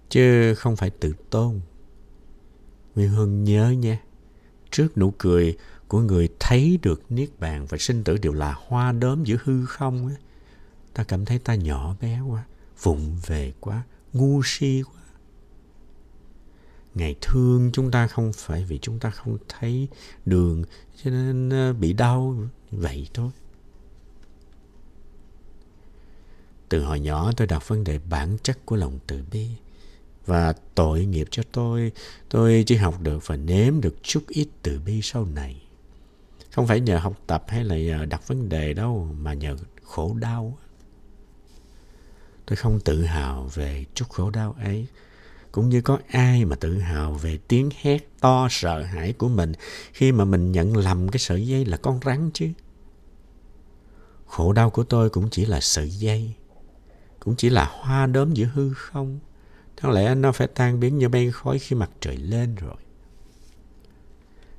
Chứ 0.09 0.55
không 0.55 0.77
phải 0.77 0.91
tự 0.91 1.15
tôn. 1.31 1.61
Nguyên 2.95 3.09
hưng 3.09 3.45
nhớ 3.45 3.71
nha 3.71 4.01
trước 4.71 4.99
nụ 4.99 5.11
cười 5.19 5.57
của 5.93 6.01
người 6.01 6.29
thấy 6.41 6.79
được 6.83 7.03
niết 7.09 7.29
bàn 7.39 7.67
và 7.67 7.79
sinh 7.79 8.05
tử 8.05 8.19
đều 8.19 8.33
là 8.33 8.55
hoa 8.67 8.93
đốm 8.93 9.25
giữa 9.25 9.37
hư 9.45 9.67
không 9.67 10.07
ấy, 10.07 10.17
ta 10.95 11.05
cảm 11.05 11.25
thấy 11.25 11.39
ta 11.39 11.55
nhỏ 11.55 11.97
bé 12.01 12.21
quá 12.21 12.45
vụng 12.83 13.17
về 13.27 13.53
quá 13.61 13.83
ngu 14.13 14.43
si 14.45 14.83
quá. 14.83 15.03
Ngài 16.95 17.17
thương 17.21 17.71
chúng 17.73 17.91
ta 17.91 18.07
không 18.07 18.33
phải 18.33 18.65
vì 18.65 18.79
chúng 18.79 18.99
ta 18.99 19.11
không 19.11 19.39
thấy 19.49 19.89
đường 20.27 20.65
cho 21.03 21.11
nên 21.11 21.51
ờ, 21.51 21.73
bị 21.73 21.93
đau. 21.93 22.37
Vậy 22.71 23.09
thôi. 23.15 23.31
Từ 26.69 26.85
hồi 26.85 27.01
nhỏ 27.01 27.33
tôi 27.37 27.47
đặt 27.47 27.69
vấn 27.69 27.85
đề 27.85 27.99
bản 28.11 28.37
chất 28.43 28.59
của 28.67 28.77
lòng 28.77 28.99
từ 29.07 29.23
bi 29.33 29.49
và 30.27 30.55
tội 30.75 31.05
nghiệp 31.05 31.29
cho 31.31 31.43
tôi. 31.53 31.93
Tôi 32.29 32.65
chỉ 32.67 32.77
học 32.77 33.01
được 33.01 33.27
và 33.27 33.37
nếm 33.37 33.81
được 33.81 34.03
chút 34.03 34.25
ít 34.29 34.49
từ 34.63 34.81
bi 34.87 35.01
sau 35.03 35.25
này 35.25 35.63
không 36.53 36.67
phải 36.67 36.81
nhờ 36.81 36.99
học 36.99 37.15
tập 37.27 37.45
hay 37.49 37.65
là 37.65 38.05
đặt 38.05 38.29
vấn 38.29 38.49
đề 38.49 38.73
đâu, 38.73 39.09
mà 39.19 39.35
nhờ 39.35 39.57
khổ 39.83 40.15
đau. 40.15 40.59
Tôi 42.47 42.57
không 42.57 42.81
tự 42.81 43.05
hào 43.05 43.51
về 43.55 43.85
chút 43.95 44.09
khổ 44.09 44.31
đau 44.31 44.57
ấy. 44.65 44.87
Cũng 45.53 45.69
như 45.69 45.81
có 45.81 45.99
ai 46.09 46.45
mà 46.45 46.57
tự 46.57 46.79
hào 46.79 47.15
về 47.15 47.39
tiếng 47.49 47.71
hét 47.81 48.21
to 48.21 48.49
sợ 48.51 48.83
hãi 48.83 49.13
của 49.13 49.29
mình 49.29 49.53
khi 49.93 50.13
mà 50.13 50.25
mình 50.25 50.53
nhận 50.53 50.77
lầm 50.77 51.09
cái 51.09 51.19
sợi 51.19 51.47
dây 51.47 51.65
là 51.65 51.77
con 51.77 52.01
rắn 52.05 52.31
chứ? 52.35 52.49
Khổ 54.27 54.53
đau 54.53 54.71
của 54.71 54.85
tôi 54.85 55.11
cũng 55.11 55.29
chỉ 55.31 55.45
là 55.45 55.61
sợi 55.61 55.91
dây, 55.91 56.35
cũng 57.21 57.37
chỉ 57.37 57.51
là 57.51 57.71
hoa 57.81 58.07
đốm 58.07 58.35
giữa 58.35 58.47
hư 58.55 58.75
không. 58.75 59.19
Đáng 59.83 59.93
lẽ 59.93 60.15
nó 60.15 60.33
phải 60.33 60.47
tan 60.47 60.81
biến 60.81 60.99
như 60.99 61.09
mây 61.09 61.33
khói 61.33 61.59
khi 61.59 61.77
mặt 61.77 61.91
trời 62.01 62.17
lên 62.17 62.55
rồi. 62.55 62.77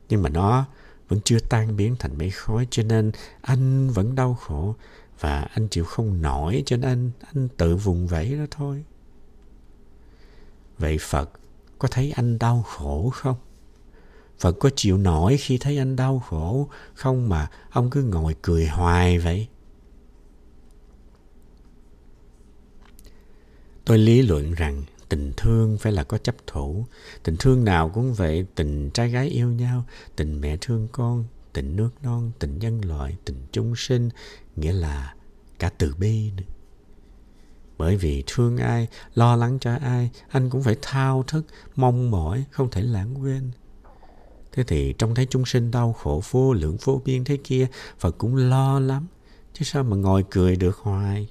Nhưng 0.09 0.23
mà 0.23 0.29
nó 0.29 0.65
vẫn 1.07 1.19
chưa 1.24 1.39
tan 1.39 1.75
biến 1.77 1.95
thành 2.00 2.17
mây 2.17 2.29
khói 2.29 2.67
cho 2.72 2.83
nên 2.83 3.12
anh 3.41 3.89
vẫn 3.89 4.15
đau 4.15 4.33
khổ 4.33 4.75
và 5.19 5.41
anh 5.41 5.67
chịu 5.67 5.86
không 5.86 6.22
nổi 6.22 6.63
cho 6.65 6.77
nên 6.77 6.89
anh, 6.89 7.12
anh 7.33 7.48
tự 7.57 7.75
vùng 7.75 8.07
vẫy 8.07 8.36
đó 8.36 8.45
thôi. 8.51 8.83
Vậy 10.77 10.98
Phật 11.01 11.29
có 11.79 11.88
thấy 11.91 12.12
anh 12.12 12.39
đau 12.39 12.63
khổ 12.63 13.10
không? 13.10 13.36
Phật 14.39 14.51
có 14.60 14.69
chịu 14.75 14.98
nổi 14.98 15.38
khi 15.38 15.57
thấy 15.57 15.77
anh 15.77 15.95
đau 15.95 16.19
khổ 16.19 16.69
không 16.93 17.29
mà 17.29 17.50
ông 17.69 17.89
cứ 17.89 18.03
ngồi 18.03 18.36
cười 18.41 18.67
hoài 18.67 19.19
vậy? 19.19 19.48
Tôi 23.86 23.98
lý 23.98 24.22
luận 24.22 24.53
rằng 24.53 24.83
tình 25.13 25.34
thương 25.38 25.77
phải 25.77 25.91
là 25.91 26.03
có 26.03 26.17
chấp 26.17 26.36
thủ. 26.48 26.86
Tình 27.24 27.36
thương 27.39 27.63
nào 27.63 27.89
cũng 27.89 28.13
vậy, 28.13 28.46
tình 28.55 28.89
trai 28.89 29.10
gái 29.10 29.27
yêu 29.27 29.48
nhau, 29.48 29.84
tình 30.15 30.41
mẹ 30.41 30.58
thương 30.62 30.88
con, 30.91 31.25
tình 31.53 31.75
nước 31.75 31.89
non, 32.03 32.32
tình 32.39 32.60
nhân 32.60 32.82
loại, 32.82 33.17
tình 33.25 33.46
chúng 33.51 33.75
sinh, 33.75 34.10
nghĩa 34.55 34.72
là 34.72 35.15
cả 35.60 35.70
từ 35.77 35.96
bi 36.00 36.32
nữa. 36.38 36.43
Bởi 37.77 37.98
vì 37.98 38.24
thương 38.27 38.58
ai, 38.58 38.88
lo 39.15 39.36
lắng 39.36 39.58
cho 39.62 39.75
ai, 39.75 40.10
anh 40.29 40.50
cũng 40.50 40.63
phải 40.63 40.77
thao 40.82 41.24
thức, 41.24 41.46
mong 41.75 42.12
mỏi, 42.12 42.43
không 42.51 42.70
thể 42.70 42.82
lãng 42.82 43.22
quên. 43.22 43.51
Thế 44.51 44.63
thì 44.63 44.93
trong 44.98 45.15
thấy 45.15 45.27
chúng 45.29 45.46
sinh 45.46 45.72
đau 45.72 45.93
khổ 45.93 46.22
vô 46.32 46.53
lượng, 46.53 46.77
vô 46.84 47.01
biên 47.05 47.24
thế 47.24 47.38
kia, 47.43 47.67
phật 48.00 48.17
cũng 48.17 48.36
lo 48.36 48.79
lắm. 48.79 49.08
Chứ 49.53 49.65
sao 49.65 49.84
mà 49.84 49.96
ngồi 49.96 50.24
cười 50.32 50.55
được 50.55 50.77
hoài? 50.77 51.29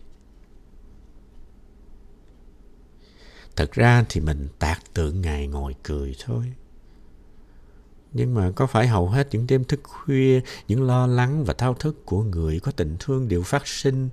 Thật 3.56 3.72
ra 3.72 4.04
thì 4.08 4.20
mình 4.20 4.48
tạc 4.58 4.94
tượng 4.94 5.20
Ngài 5.20 5.46
ngồi 5.46 5.74
cười 5.82 6.16
thôi. 6.24 6.52
Nhưng 8.12 8.34
mà 8.34 8.50
có 8.50 8.66
phải 8.66 8.88
hầu 8.88 9.08
hết 9.08 9.28
những 9.30 9.46
đêm 9.46 9.64
thức 9.64 9.80
khuya, 9.82 10.40
những 10.68 10.82
lo 10.82 11.06
lắng 11.06 11.44
và 11.44 11.54
thao 11.54 11.74
thức 11.74 12.06
của 12.06 12.22
người 12.22 12.60
có 12.60 12.72
tình 12.72 12.96
thương 12.98 13.28
đều 13.28 13.42
phát 13.42 13.66
sinh 13.66 14.08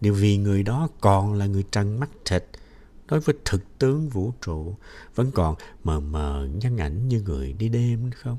đều 0.00 0.14
vì 0.14 0.36
người 0.36 0.62
đó 0.62 0.88
còn 1.00 1.34
là 1.34 1.46
người 1.46 1.64
trần 1.70 2.00
mắt 2.00 2.10
thịt 2.24 2.44
đối 3.08 3.20
với 3.20 3.34
thực 3.44 3.78
tướng 3.78 4.08
vũ 4.08 4.32
trụ 4.42 4.74
vẫn 5.14 5.30
còn 5.30 5.54
mờ 5.84 6.00
mờ 6.00 6.48
nhân 6.54 6.76
ảnh 6.76 7.08
như 7.08 7.22
người 7.22 7.52
đi 7.52 7.68
đêm 7.68 8.10
không? 8.10 8.38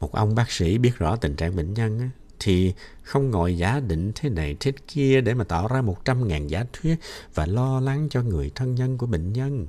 Một 0.00 0.12
ông 0.12 0.34
bác 0.34 0.50
sĩ 0.50 0.78
biết 0.78 0.96
rõ 0.96 1.16
tình 1.16 1.36
trạng 1.36 1.56
bệnh 1.56 1.74
nhân 1.74 2.00
á, 2.00 2.10
thì 2.44 2.72
không 3.02 3.30
ngồi 3.30 3.56
giả 3.56 3.80
định 3.80 4.12
thế 4.14 4.28
này 4.28 4.56
thế 4.60 4.72
kia 4.86 5.20
để 5.20 5.34
mà 5.34 5.44
tạo 5.44 5.68
ra 5.68 5.82
một 5.82 6.04
trăm 6.04 6.28
ngàn 6.28 6.50
giả 6.50 6.64
thuyết 6.72 6.98
và 7.34 7.46
lo 7.46 7.80
lắng 7.80 8.08
cho 8.10 8.22
người 8.22 8.50
thân 8.54 8.74
nhân 8.74 8.98
của 8.98 9.06
bệnh 9.06 9.32
nhân. 9.32 9.66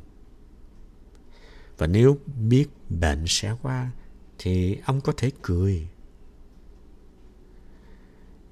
Và 1.77 1.87
nếu 1.87 2.17
biết 2.49 2.67
bệnh 2.89 3.23
sẽ 3.27 3.55
qua 3.61 3.91
thì 4.39 4.77
ông 4.85 5.01
có 5.01 5.13
thể 5.17 5.31
cười. 5.41 5.87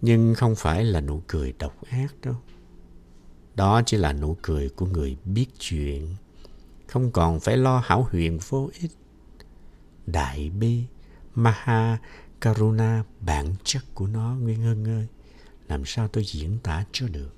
Nhưng 0.01 0.35
không 0.35 0.55
phải 0.55 0.83
là 0.83 1.01
nụ 1.01 1.21
cười 1.27 1.53
độc 1.59 1.75
ác 1.89 2.15
đâu. 2.23 2.35
Đó 3.55 3.81
chỉ 3.85 3.97
là 3.97 4.13
nụ 4.13 4.37
cười 4.41 4.69
của 4.69 4.85
người 4.85 5.17
biết 5.25 5.47
chuyện, 5.59 6.15
không 6.87 7.11
còn 7.11 7.39
phải 7.39 7.57
lo 7.57 7.79
hảo 7.85 8.07
huyền 8.11 8.39
vô 8.49 8.69
ích. 8.81 8.91
Đại 10.05 10.49
bi, 10.49 10.83
Maha 11.35 11.97
Karuna 12.41 13.03
bản 13.19 13.55
chất 13.63 13.83
của 13.93 14.07
nó 14.07 14.35
Nguyên 14.35 14.61
Hưng 14.61 14.85
ơi, 14.85 15.07
làm 15.67 15.85
sao 15.85 16.07
tôi 16.07 16.23
diễn 16.25 16.57
tả 16.63 16.85
cho 16.91 17.07
được. 17.07 17.35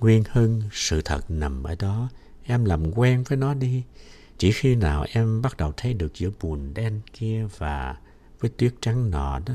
Nguyên 0.00 0.24
Hưng, 0.30 0.62
sự 0.72 1.02
thật 1.04 1.30
nằm 1.30 1.62
ở 1.62 1.74
đó, 1.78 2.08
em 2.44 2.64
làm 2.64 2.90
quen 2.98 3.24
với 3.28 3.38
nó 3.38 3.54
đi. 3.54 3.82
Chỉ 4.38 4.52
khi 4.52 4.74
nào 4.74 5.06
em 5.12 5.42
bắt 5.42 5.56
đầu 5.56 5.72
thấy 5.76 5.94
được 5.94 6.14
giữa 6.14 6.30
bùn 6.40 6.74
đen 6.74 7.00
kia 7.12 7.46
và 7.58 7.96
với 8.40 8.50
tuyết 8.50 8.74
trắng 8.80 9.10
nọ 9.10 9.38
đó, 9.38 9.54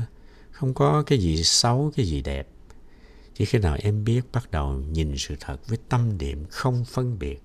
không 0.50 0.74
có 0.74 1.02
cái 1.02 1.18
gì 1.18 1.42
xấu, 1.42 1.92
cái 1.96 2.06
gì 2.06 2.22
đẹp. 2.22 2.48
Chỉ 3.34 3.44
khi 3.44 3.58
nào 3.58 3.76
em 3.80 4.04
biết 4.04 4.20
bắt 4.32 4.50
đầu 4.50 4.72
nhìn 4.72 5.14
sự 5.16 5.36
thật 5.40 5.68
với 5.68 5.78
tâm 5.88 6.18
điểm 6.18 6.44
không 6.50 6.84
phân 6.84 7.18
biệt, 7.18 7.42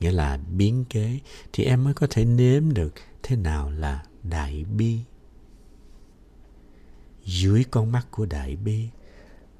nghĩa 0.00 0.12
là 0.12 0.38
biến 0.56 0.84
kế, 0.90 1.18
thì 1.52 1.64
em 1.64 1.84
mới 1.84 1.94
có 1.94 2.06
thể 2.10 2.24
nếm 2.24 2.72
được 2.74 2.94
thế 3.22 3.36
nào 3.36 3.70
là 3.70 4.04
đại 4.22 4.64
bi. 4.64 5.00
Dưới 7.24 7.64
con 7.70 7.92
mắt 7.92 8.06
của 8.10 8.26
đại 8.26 8.56
bi, 8.56 8.88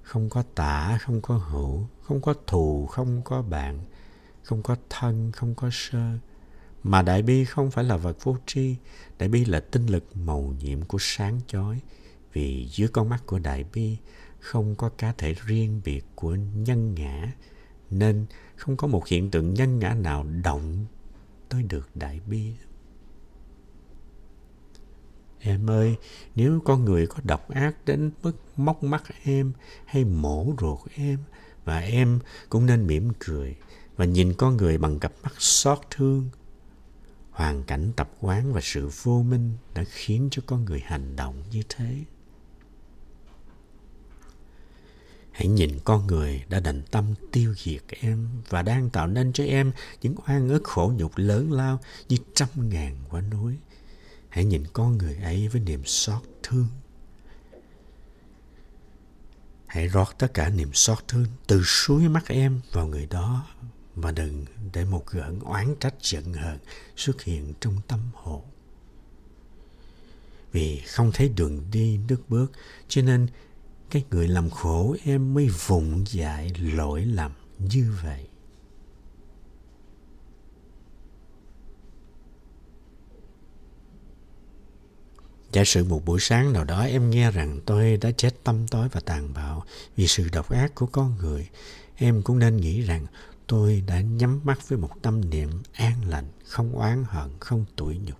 không 0.02 0.28
có 0.28 0.42
tả, 0.54 0.98
không 1.02 1.20
có 1.20 1.36
hữu, 1.36 1.86
không 2.02 2.20
có 2.20 2.34
thù, 2.46 2.86
không 2.86 3.22
có 3.24 3.42
bạn, 3.42 3.78
không 4.42 4.62
có 4.62 4.76
thân, 4.90 5.32
không 5.32 5.54
có 5.54 5.68
sơ. 5.72 6.18
Mà 6.82 7.02
đại 7.02 7.22
bi 7.22 7.44
không 7.44 7.70
phải 7.70 7.84
là 7.84 7.96
vật 7.96 8.24
vô 8.24 8.36
tri, 8.46 8.76
đại 9.18 9.28
bi 9.28 9.44
là 9.44 9.60
tinh 9.60 9.86
lực 9.86 10.16
màu 10.16 10.54
nhiệm 10.60 10.82
của 10.82 10.98
sáng 11.00 11.40
chói. 11.46 11.80
Vì 12.32 12.68
dưới 12.70 12.88
con 12.88 13.08
mắt 13.08 13.26
của 13.26 13.38
đại 13.38 13.64
bi 13.72 13.96
không 14.38 14.74
có 14.74 14.88
cá 14.88 15.12
thể 15.12 15.34
riêng 15.46 15.80
biệt 15.84 16.04
của 16.14 16.34
nhân 16.34 16.94
ngã, 16.94 17.32
nên 17.90 18.26
không 18.56 18.76
có 18.76 18.86
một 18.86 19.06
hiện 19.06 19.30
tượng 19.30 19.54
nhân 19.54 19.78
ngã 19.78 19.94
nào 19.94 20.24
động 20.44 20.86
tới 21.48 21.62
được 21.62 21.90
đại 21.94 22.20
bi. 22.26 22.52
Em 25.44 25.70
ơi, 25.70 25.96
nếu 26.34 26.60
con 26.64 26.84
người 26.84 27.06
có 27.06 27.16
độc 27.22 27.48
ác 27.48 27.84
đến 27.84 28.10
mức 28.22 28.32
móc 28.56 28.82
mắt 28.82 29.02
em 29.24 29.52
hay 29.84 30.04
mổ 30.04 30.54
ruột 30.60 30.78
em, 30.94 31.18
và 31.64 31.78
em 31.78 32.18
cũng 32.48 32.66
nên 32.66 32.86
mỉm 32.86 33.12
cười 33.18 33.56
và 33.96 34.04
nhìn 34.04 34.32
con 34.34 34.56
người 34.56 34.78
bằng 34.78 34.98
cặp 34.98 35.12
mắt 35.22 35.32
xót 35.38 35.78
thương. 35.90 36.28
Hoàn 37.30 37.64
cảnh 37.64 37.92
tập 37.96 38.10
quán 38.20 38.52
và 38.52 38.60
sự 38.62 38.90
vô 39.02 39.22
minh 39.22 39.52
đã 39.74 39.84
khiến 39.84 40.28
cho 40.30 40.42
con 40.46 40.64
người 40.64 40.80
hành 40.80 41.16
động 41.16 41.42
như 41.50 41.62
thế. 41.68 42.04
Hãy 45.32 45.48
nhìn 45.48 45.78
con 45.84 46.06
người 46.06 46.44
đã 46.48 46.60
đành 46.60 46.82
tâm 46.90 47.14
tiêu 47.32 47.54
diệt 47.56 47.82
em 48.00 48.28
và 48.48 48.62
đang 48.62 48.90
tạo 48.90 49.06
nên 49.06 49.32
cho 49.32 49.44
em 49.44 49.72
những 50.02 50.14
oan 50.26 50.48
ức 50.48 50.64
khổ 50.64 50.92
nhục 50.96 51.12
lớn 51.16 51.52
lao 51.52 51.80
như 52.08 52.16
trăm 52.34 52.48
ngàn 52.56 52.96
quả 53.10 53.20
núi. 53.20 53.56
Hãy 54.32 54.44
nhìn 54.44 54.64
con 54.72 54.98
người 54.98 55.16
ấy 55.16 55.48
với 55.48 55.60
niềm 55.60 55.84
xót 55.84 56.22
thương. 56.42 56.68
Hãy 59.66 59.88
rót 59.88 60.18
tất 60.18 60.34
cả 60.34 60.48
niềm 60.48 60.72
xót 60.72 60.98
thương 61.08 61.26
từ 61.46 61.62
suối 61.64 62.08
mắt 62.08 62.28
em 62.28 62.60
vào 62.72 62.86
người 62.86 63.06
đó 63.06 63.46
và 63.94 64.12
đừng 64.12 64.44
để 64.72 64.84
một 64.84 65.06
gợn 65.06 65.38
oán 65.40 65.74
trách 65.80 65.94
giận 66.00 66.32
hờn 66.32 66.58
xuất 66.96 67.22
hiện 67.22 67.52
trong 67.60 67.76
tâm 67.88 68.00
hồn. 68.14 68.42
Vì 70.52 70.80
không 70.80 71.12
thấy 71.14 71.28
đường 71.28 71.64
đi, 71.72 71.98
nước 72.08 72.22
bước, 72.28 72.52
cho 72.88 73.02
nên 73.02 73.26
cái 73.90 74.04
người 74.10 74.28
làm 74.28 74.50
khổ 74.50 74.96
em 75.04 75.34
mới 75.34 75.48
vụng 75.66 76.04
dại 76.06 76.52
lỗi 76.58 77.04
lầm 77.04 77.32
như 77.58 77.92
vậy. 78.02 78.28
Giả 85.52 85.64
sử 85.64 85.84
một 85.84 86.04
buổi 86.04 86.20
sáng 86.20 86.52
nào 86.52 86.64
đó 86.64 86.82
em 86.82 87.10
nghe 87.10 87.30
rằng 87.30 87.60
tôi 87.66 87.96
đã 87.96 88.10
chết 88.10 88.44
tâm 88.44 88.68
tối 88.68 88.88
và 88.92 89.00
tàn 89.00 89.34
bạo 89.34 89.64
vì 89.96 90.06
sự 90.06 90.28
độc 90.32 90.50
ác 90.50 90.74
của 90.74 90.86
con 90.86 91.16
người, 91.18 91.48
em 91.96 92.22
cũng 92.22 92.38
nên 92.38 92.56
nghĩ 92.56 92.80
rằng 92.80 93.06
tôi 93.46 93.82
đã 93.86 94.00
nhắm 94.00 94.40
mắt 94.44 94.68
với 94.68 94.78
một 94.78 95.02
tâm 95.02 95.30
niệm 95.30 95.50
an 95.72 96.08
lành, 96.08 96.24
không 96.44 96.72
oán 96.72 97.04
hận, 97.06 97.30
không 97.40 97.64
tủi 97.76 97.98
nhục. 97.98 98.18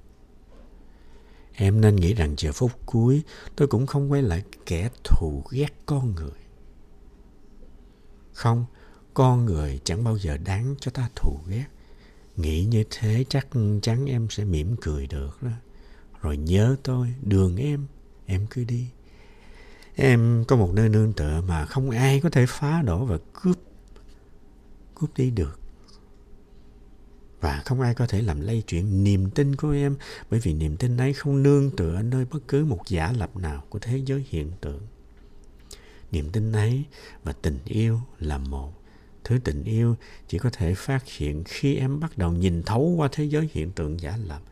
Em 1.55 1.81
nên 1.81 1.97
nghĩ 1.97 2.15
rằng 2.15 2.35
giờ 2.39 2.53
phút 2.53 2.73
cuối 2.87 3.23
tôi 3.57 3.69
cũng 3.69 3.87
không 3.87 4.13
quay 4.13 4.23
lại 4.23 4.43
kẻ 4.67 4.89
thù 5.05 5.45
ghét 5.51 5.73
con 5.87 6.15
người. 6.15 6.41
Không, 8.33 8.65
con 9.15 9.45
người 9.45 9.81
chẳng 9.85 10.05
bao 10.05 10.19
giờ 10.19 10.37
đáng 10.37 10.75
cho 10.81 10.91
ta 10.91 11.09
thù 11.17 11.39
ghét. 11.49 11.67
Nghĩ 12.37 12.65
như 12.65 12.85
thế 12.91 13.25
chắc 13.29 13.49
chắn 13.83 14.07
em 14.07 14.27
sẽ 14.31 14.45
mỉm 14.45 14.77
cười 14.81 15.07
được 15.07 15.43
đó. 15.43 15.51
Rồi 16.23 16.37
nhớ 16.37 16.77
tôi, 16.83 17.15
đường 17.23 17.57
em, 17.57 17.87
em 18.27 18.47
cứ 18.51 18.65
đi. 18.65 18.87
Em 19.95 20.45
có 20.49 20.57
một 20.57 20.71
nơi 20.75 20.89
nương 20.89 21.13
tựa 21.13 21.43
mà 21.49 21.67
không 21.67 21.91
ai 21.91 22.21
có 22.21 22.31
thể 22.31 22.47
phá 22.49 22.83
đổ 22.83 23.05
và 23.05 23.19
cướp 23.43 23.59
cướp 24.95 25.17
đi 25.17 25.31
được. 25.31 25.59
Và 27.41 27.63
không 27.65 27.81
ai 27.81 27.95
có 27.95 28.07
thể 28.07 28.23
làm 28.23 28.41
lây 28.41 28.63
chuyện 28.67 29.05
niềm 29.05 29.31
tin 29.31 29.57
của 29.57 29.71
em 29.71 29.97
bởi 30.31 30.41
vì 30.41 30.55
niềm 30.55 30.77
tin 30.77 30.97
ấy 30.97 31.13
không 31.13 31.43
nương 31.43 31.77
tựa 31.77 32.03
nơi 32.03 32.25
bất 32.25 32.49
cứ 32.49 32.65
một 32.65 32.81
giả 32.89 33.13
lập 33.13 33.37
nào 33.37 33.65
của 33.69 33.79
thế 33.79 34.01
giới 34.07 34.25
hiện 34.29 34.51
tượng. 34.61 34.81
Niềm 36.13 36.31
tin 36.31 36.53
ấy 36.53 36.85
và 37.25 37.33
tình 37.33 37.59
yêu 37.65 38.01
là 38.19 38.39
một. 38.39 38.73
Thứ 39.25 39.39
tình 39.45 39.65
yêu 39.65 39.97
chỉ 40.29 40.39
có 40.39 40.51
thể 40.53 40.75
phát 40.75 41.05
hiện 41.09 41.45
khi 41.45 41.77
em 41.77 42.01
bắt 42.01 42.19
đầu 42.19 42.33
nhìn 42.33 42.63
thấu 42.63 42.95
qua 42.97 43.09
thế 43.13 43.25
giới 43.25 43.49
hiện 43.53 43.73
tượng 43.73 44.01
giả 44.01 44.17
lập 44.17 44.43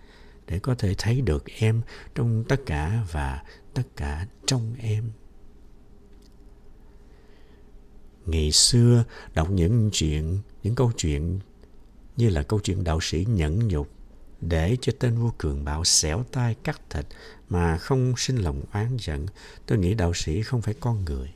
để 0.51 0.59
có 0.59 0.75
thể 0.75 0.95
thấy 0.99 1.21
được 1.21 1.45
em 1.47 1.83
trong 2.15 2.45
tất 2.49 2.61
cả 2.67 3.05
và 3.13 3.43
tất 3.75 3.83
cả 3.97 4.27
trong 4.47 4.75
em. 4.79 5.11
Ngày 8.27 8.53
xưa 8.53 9.05
đọc 9.35 9.51
những 9.51 9.91
chuyện, 9.93 10.39
những 10.63 10.75
câu 10.75 10.93
chuyện 10.97 11.41
như 12.17 12.29
là 12.29 12.43
câu 12.43 12.61
chuyện 12.61 12.85
đạo 12.85 12.99
sĩ 13.03 13.27
nhẫn 13.29 13.69
nhục 13.69 13.91
để 14.41 14.77
cho 14.81 14.93
tên 14.99 15.19
vua 15.19 15.31
cường 15.39 15.65
bạo 15.65 15.85
xẻo 15.85 16.25
tay 16.33 16.57
cắt 16.65 16.81
thịt 16.91 17.07
mà 17.49 17.79
không 17.79 18.15
sinh 18.17 18.37
lòng 18.37 18.63
oán 18.73 18.97
giận. 19.01 19.27
Tôi 19.67 19.79
nghĩ 19.79 19.95
đạo 19.95 20.15
sĩ 20.15 20.43
không 20.43 20.63
phải 20.63 20.75
con 20.81 21.05
người. 21.05 21.33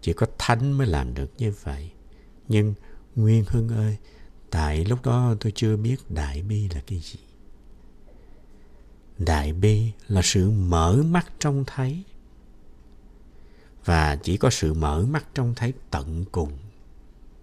Chỉ 0.00 0.12
có 0.12 0.26
thánh 0.38 0.72
mới 0.72 0.86
làm 0.86 1.14
được 1.14 1.30
như 1.38 1.52
vậy. 1.62 1.90
Nhưng 2.48 2.74
Nguyên 3.16 3.44
Hưng 3.48 3.68
ơi, 3.68 3.96
tại 4.50 4.84
lúc 4.84 5.04
đó 5.04 5.34
tôi 5.40 5.52
chưa 5.54 5.76
biết 5.76 5.96
đại 6.08 6.42
bi 6.42 6.68
là 6.74 6.82
cái 6.86 6.98
gì. 6.98 7.27
Đại 9.18 9.52
bi 9.52 9.92
là 10.08 10.20
sự 10.24 10.50
mở 10.50 11.02
mắt 11.02 11.26
trông 11.38 11.64
thấy. 11.66 12.04
Và 13.84 14.16
chỉ 14.16 14.36
có 14.36 14.50
sự 14.50 14.74
mở 14.74 15.06
mắt 15.06 15.26
trông 15.34 15.54
thấy 15.56 15.72
tận 15.90 16.24
cùng 16.32 16.52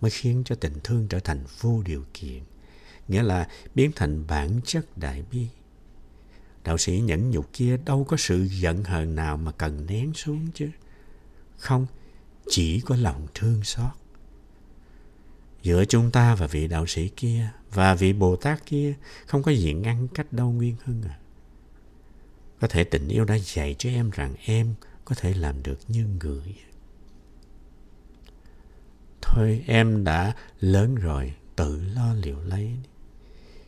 mới 0.02 0.12
khiến 0.12 0.44
cho 0.46 0.56
tình 0.56 0.74
thương 0.84 1.08
trở 1.08 1.20
thành 1.20 1.44
vô 1.60 1.82
điều 1.86 2.04
kiện, 2.14 2.44
nghĩa 3.08 3.24
là 3.24 3.48
biến 3.76 3.92
thành 3.96 4.28
bản 4.28 4.60
chất 4.66 4.98
đại 4.98 5.24
bi. 5.32 5.48
Đạo 6.64 6.78
sĩ 6.78 7.00
nhẫn 7.00 7.32
nhục 7.32 7.54
kia 7.54 7.78
đâu 7.86 8.04
có 8.04 8.18
sự 8.18 8.44
giận 8.44 8.84
hờn 8.84 9.16
nào 9.16 9.38
mà 9.38 9.52
cần 9.52 9.86
nén 9.86 10.14
xuống 10.14 10.48
chứ. 10.54 10.70
Không, 11.58 11.88
chỉ 12.50 12.80
có 12.80 12.96
lòng 12.96 13.28
thương 13.34 13.64
xót. 13.64 13.92
Giữa 15.64 15.86
chúng 15.86 16.12
ta 16.12 16.36
và 16.36 16.48
vị 16.48 16.68
đạo 16.68 16.88
sĩ 16.88 17.10
kia 17.10 17.50
và 17.74 17.96
vị 17.96 18.14
Bồ 18.14 18.36
Tát 18.36 18.66
kia 18.66 18.94
không 19.26 19.44
có 19.44 19.52
gì 19.52 19.74
ngăn 19.74 20.08
cách 20.08 20.34
đâu 20.34 20.52
Nguyên 20.52 20.76
Hưng 20.86 21.04
à. 21.04 21.20
Có 22.62 22.68
thể 22.68 22.84
tình 22.84 23.08
yêu 23.08 23.26
đã 23.26 23.36
dạy 23.36 23.76
cho 23.80 23.90
em 23.90 24.10
rằng 24.10 24.36
em 24.46 24.74
có 25.06 25.16
thể 25.16 25.34
làm 25.34 25.64
được 25.64 25.80
như 25.88 26.06
người 26.20 26.56
thôi 29.36 29.64
em 29.68 30.04
đã 30.04 30.36
lớn 30.60 30.96
rồi 30.96 31.34
tự 31.56 31.82
lo 31.96 32.14
liệu 32.14 32.40
lấy. 32.40 32.72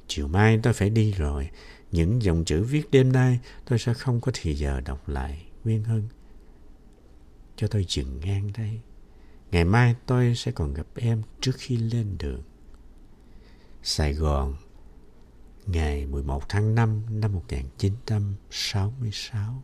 Chiều 0.08 0.28
mai 0.28 0.60
tôi 0.64 0.74
phải 0.74 0.90
đi 0.90 1.12
rồi. 1.12 1.50
Những 1.92 2.22
dòng 2.22 2.46
chữ 2.46 2.64
viết 2.64 2.92
đêm 2.92 3.12
nay 3.12 3.40
tôi 3.66 3.80
sẽ 3.80 3.94
không 3.94 4.22
có 4.22 4.32
thì 4.36 4.56
giờ 4.56 4.82
đọc 4.82 5.10
lại. 5.10 5.46
Nguyên 5.64 5.84
Hân, 5.84 6.04
cho 7.56 7.68
tôi 7.68 7.86
dừng 7.90 8.20
ngang 8.20 8.52
đây. 8.58 8.80
Ngày 9.52 9.66
mai 9.66 9.96
tôi 10.06 10.36
sẽ 10.36 10.52
còn 10.52 10.74
gặp 10.74 10.88
em 10.96 11.22
trước 11.42 11.56
khi 11.58 11.78
lên 11.78 12.18
đường. 12.18 12.44
Sài 13.84 14.14
Gòn, 14.14 14.56
ngày 15.68 16.06
11 16.06 16.50
tháng 16.50 16.76
5 16.76 17.04
năm 17.10 17.34
1966. 17.34 19.64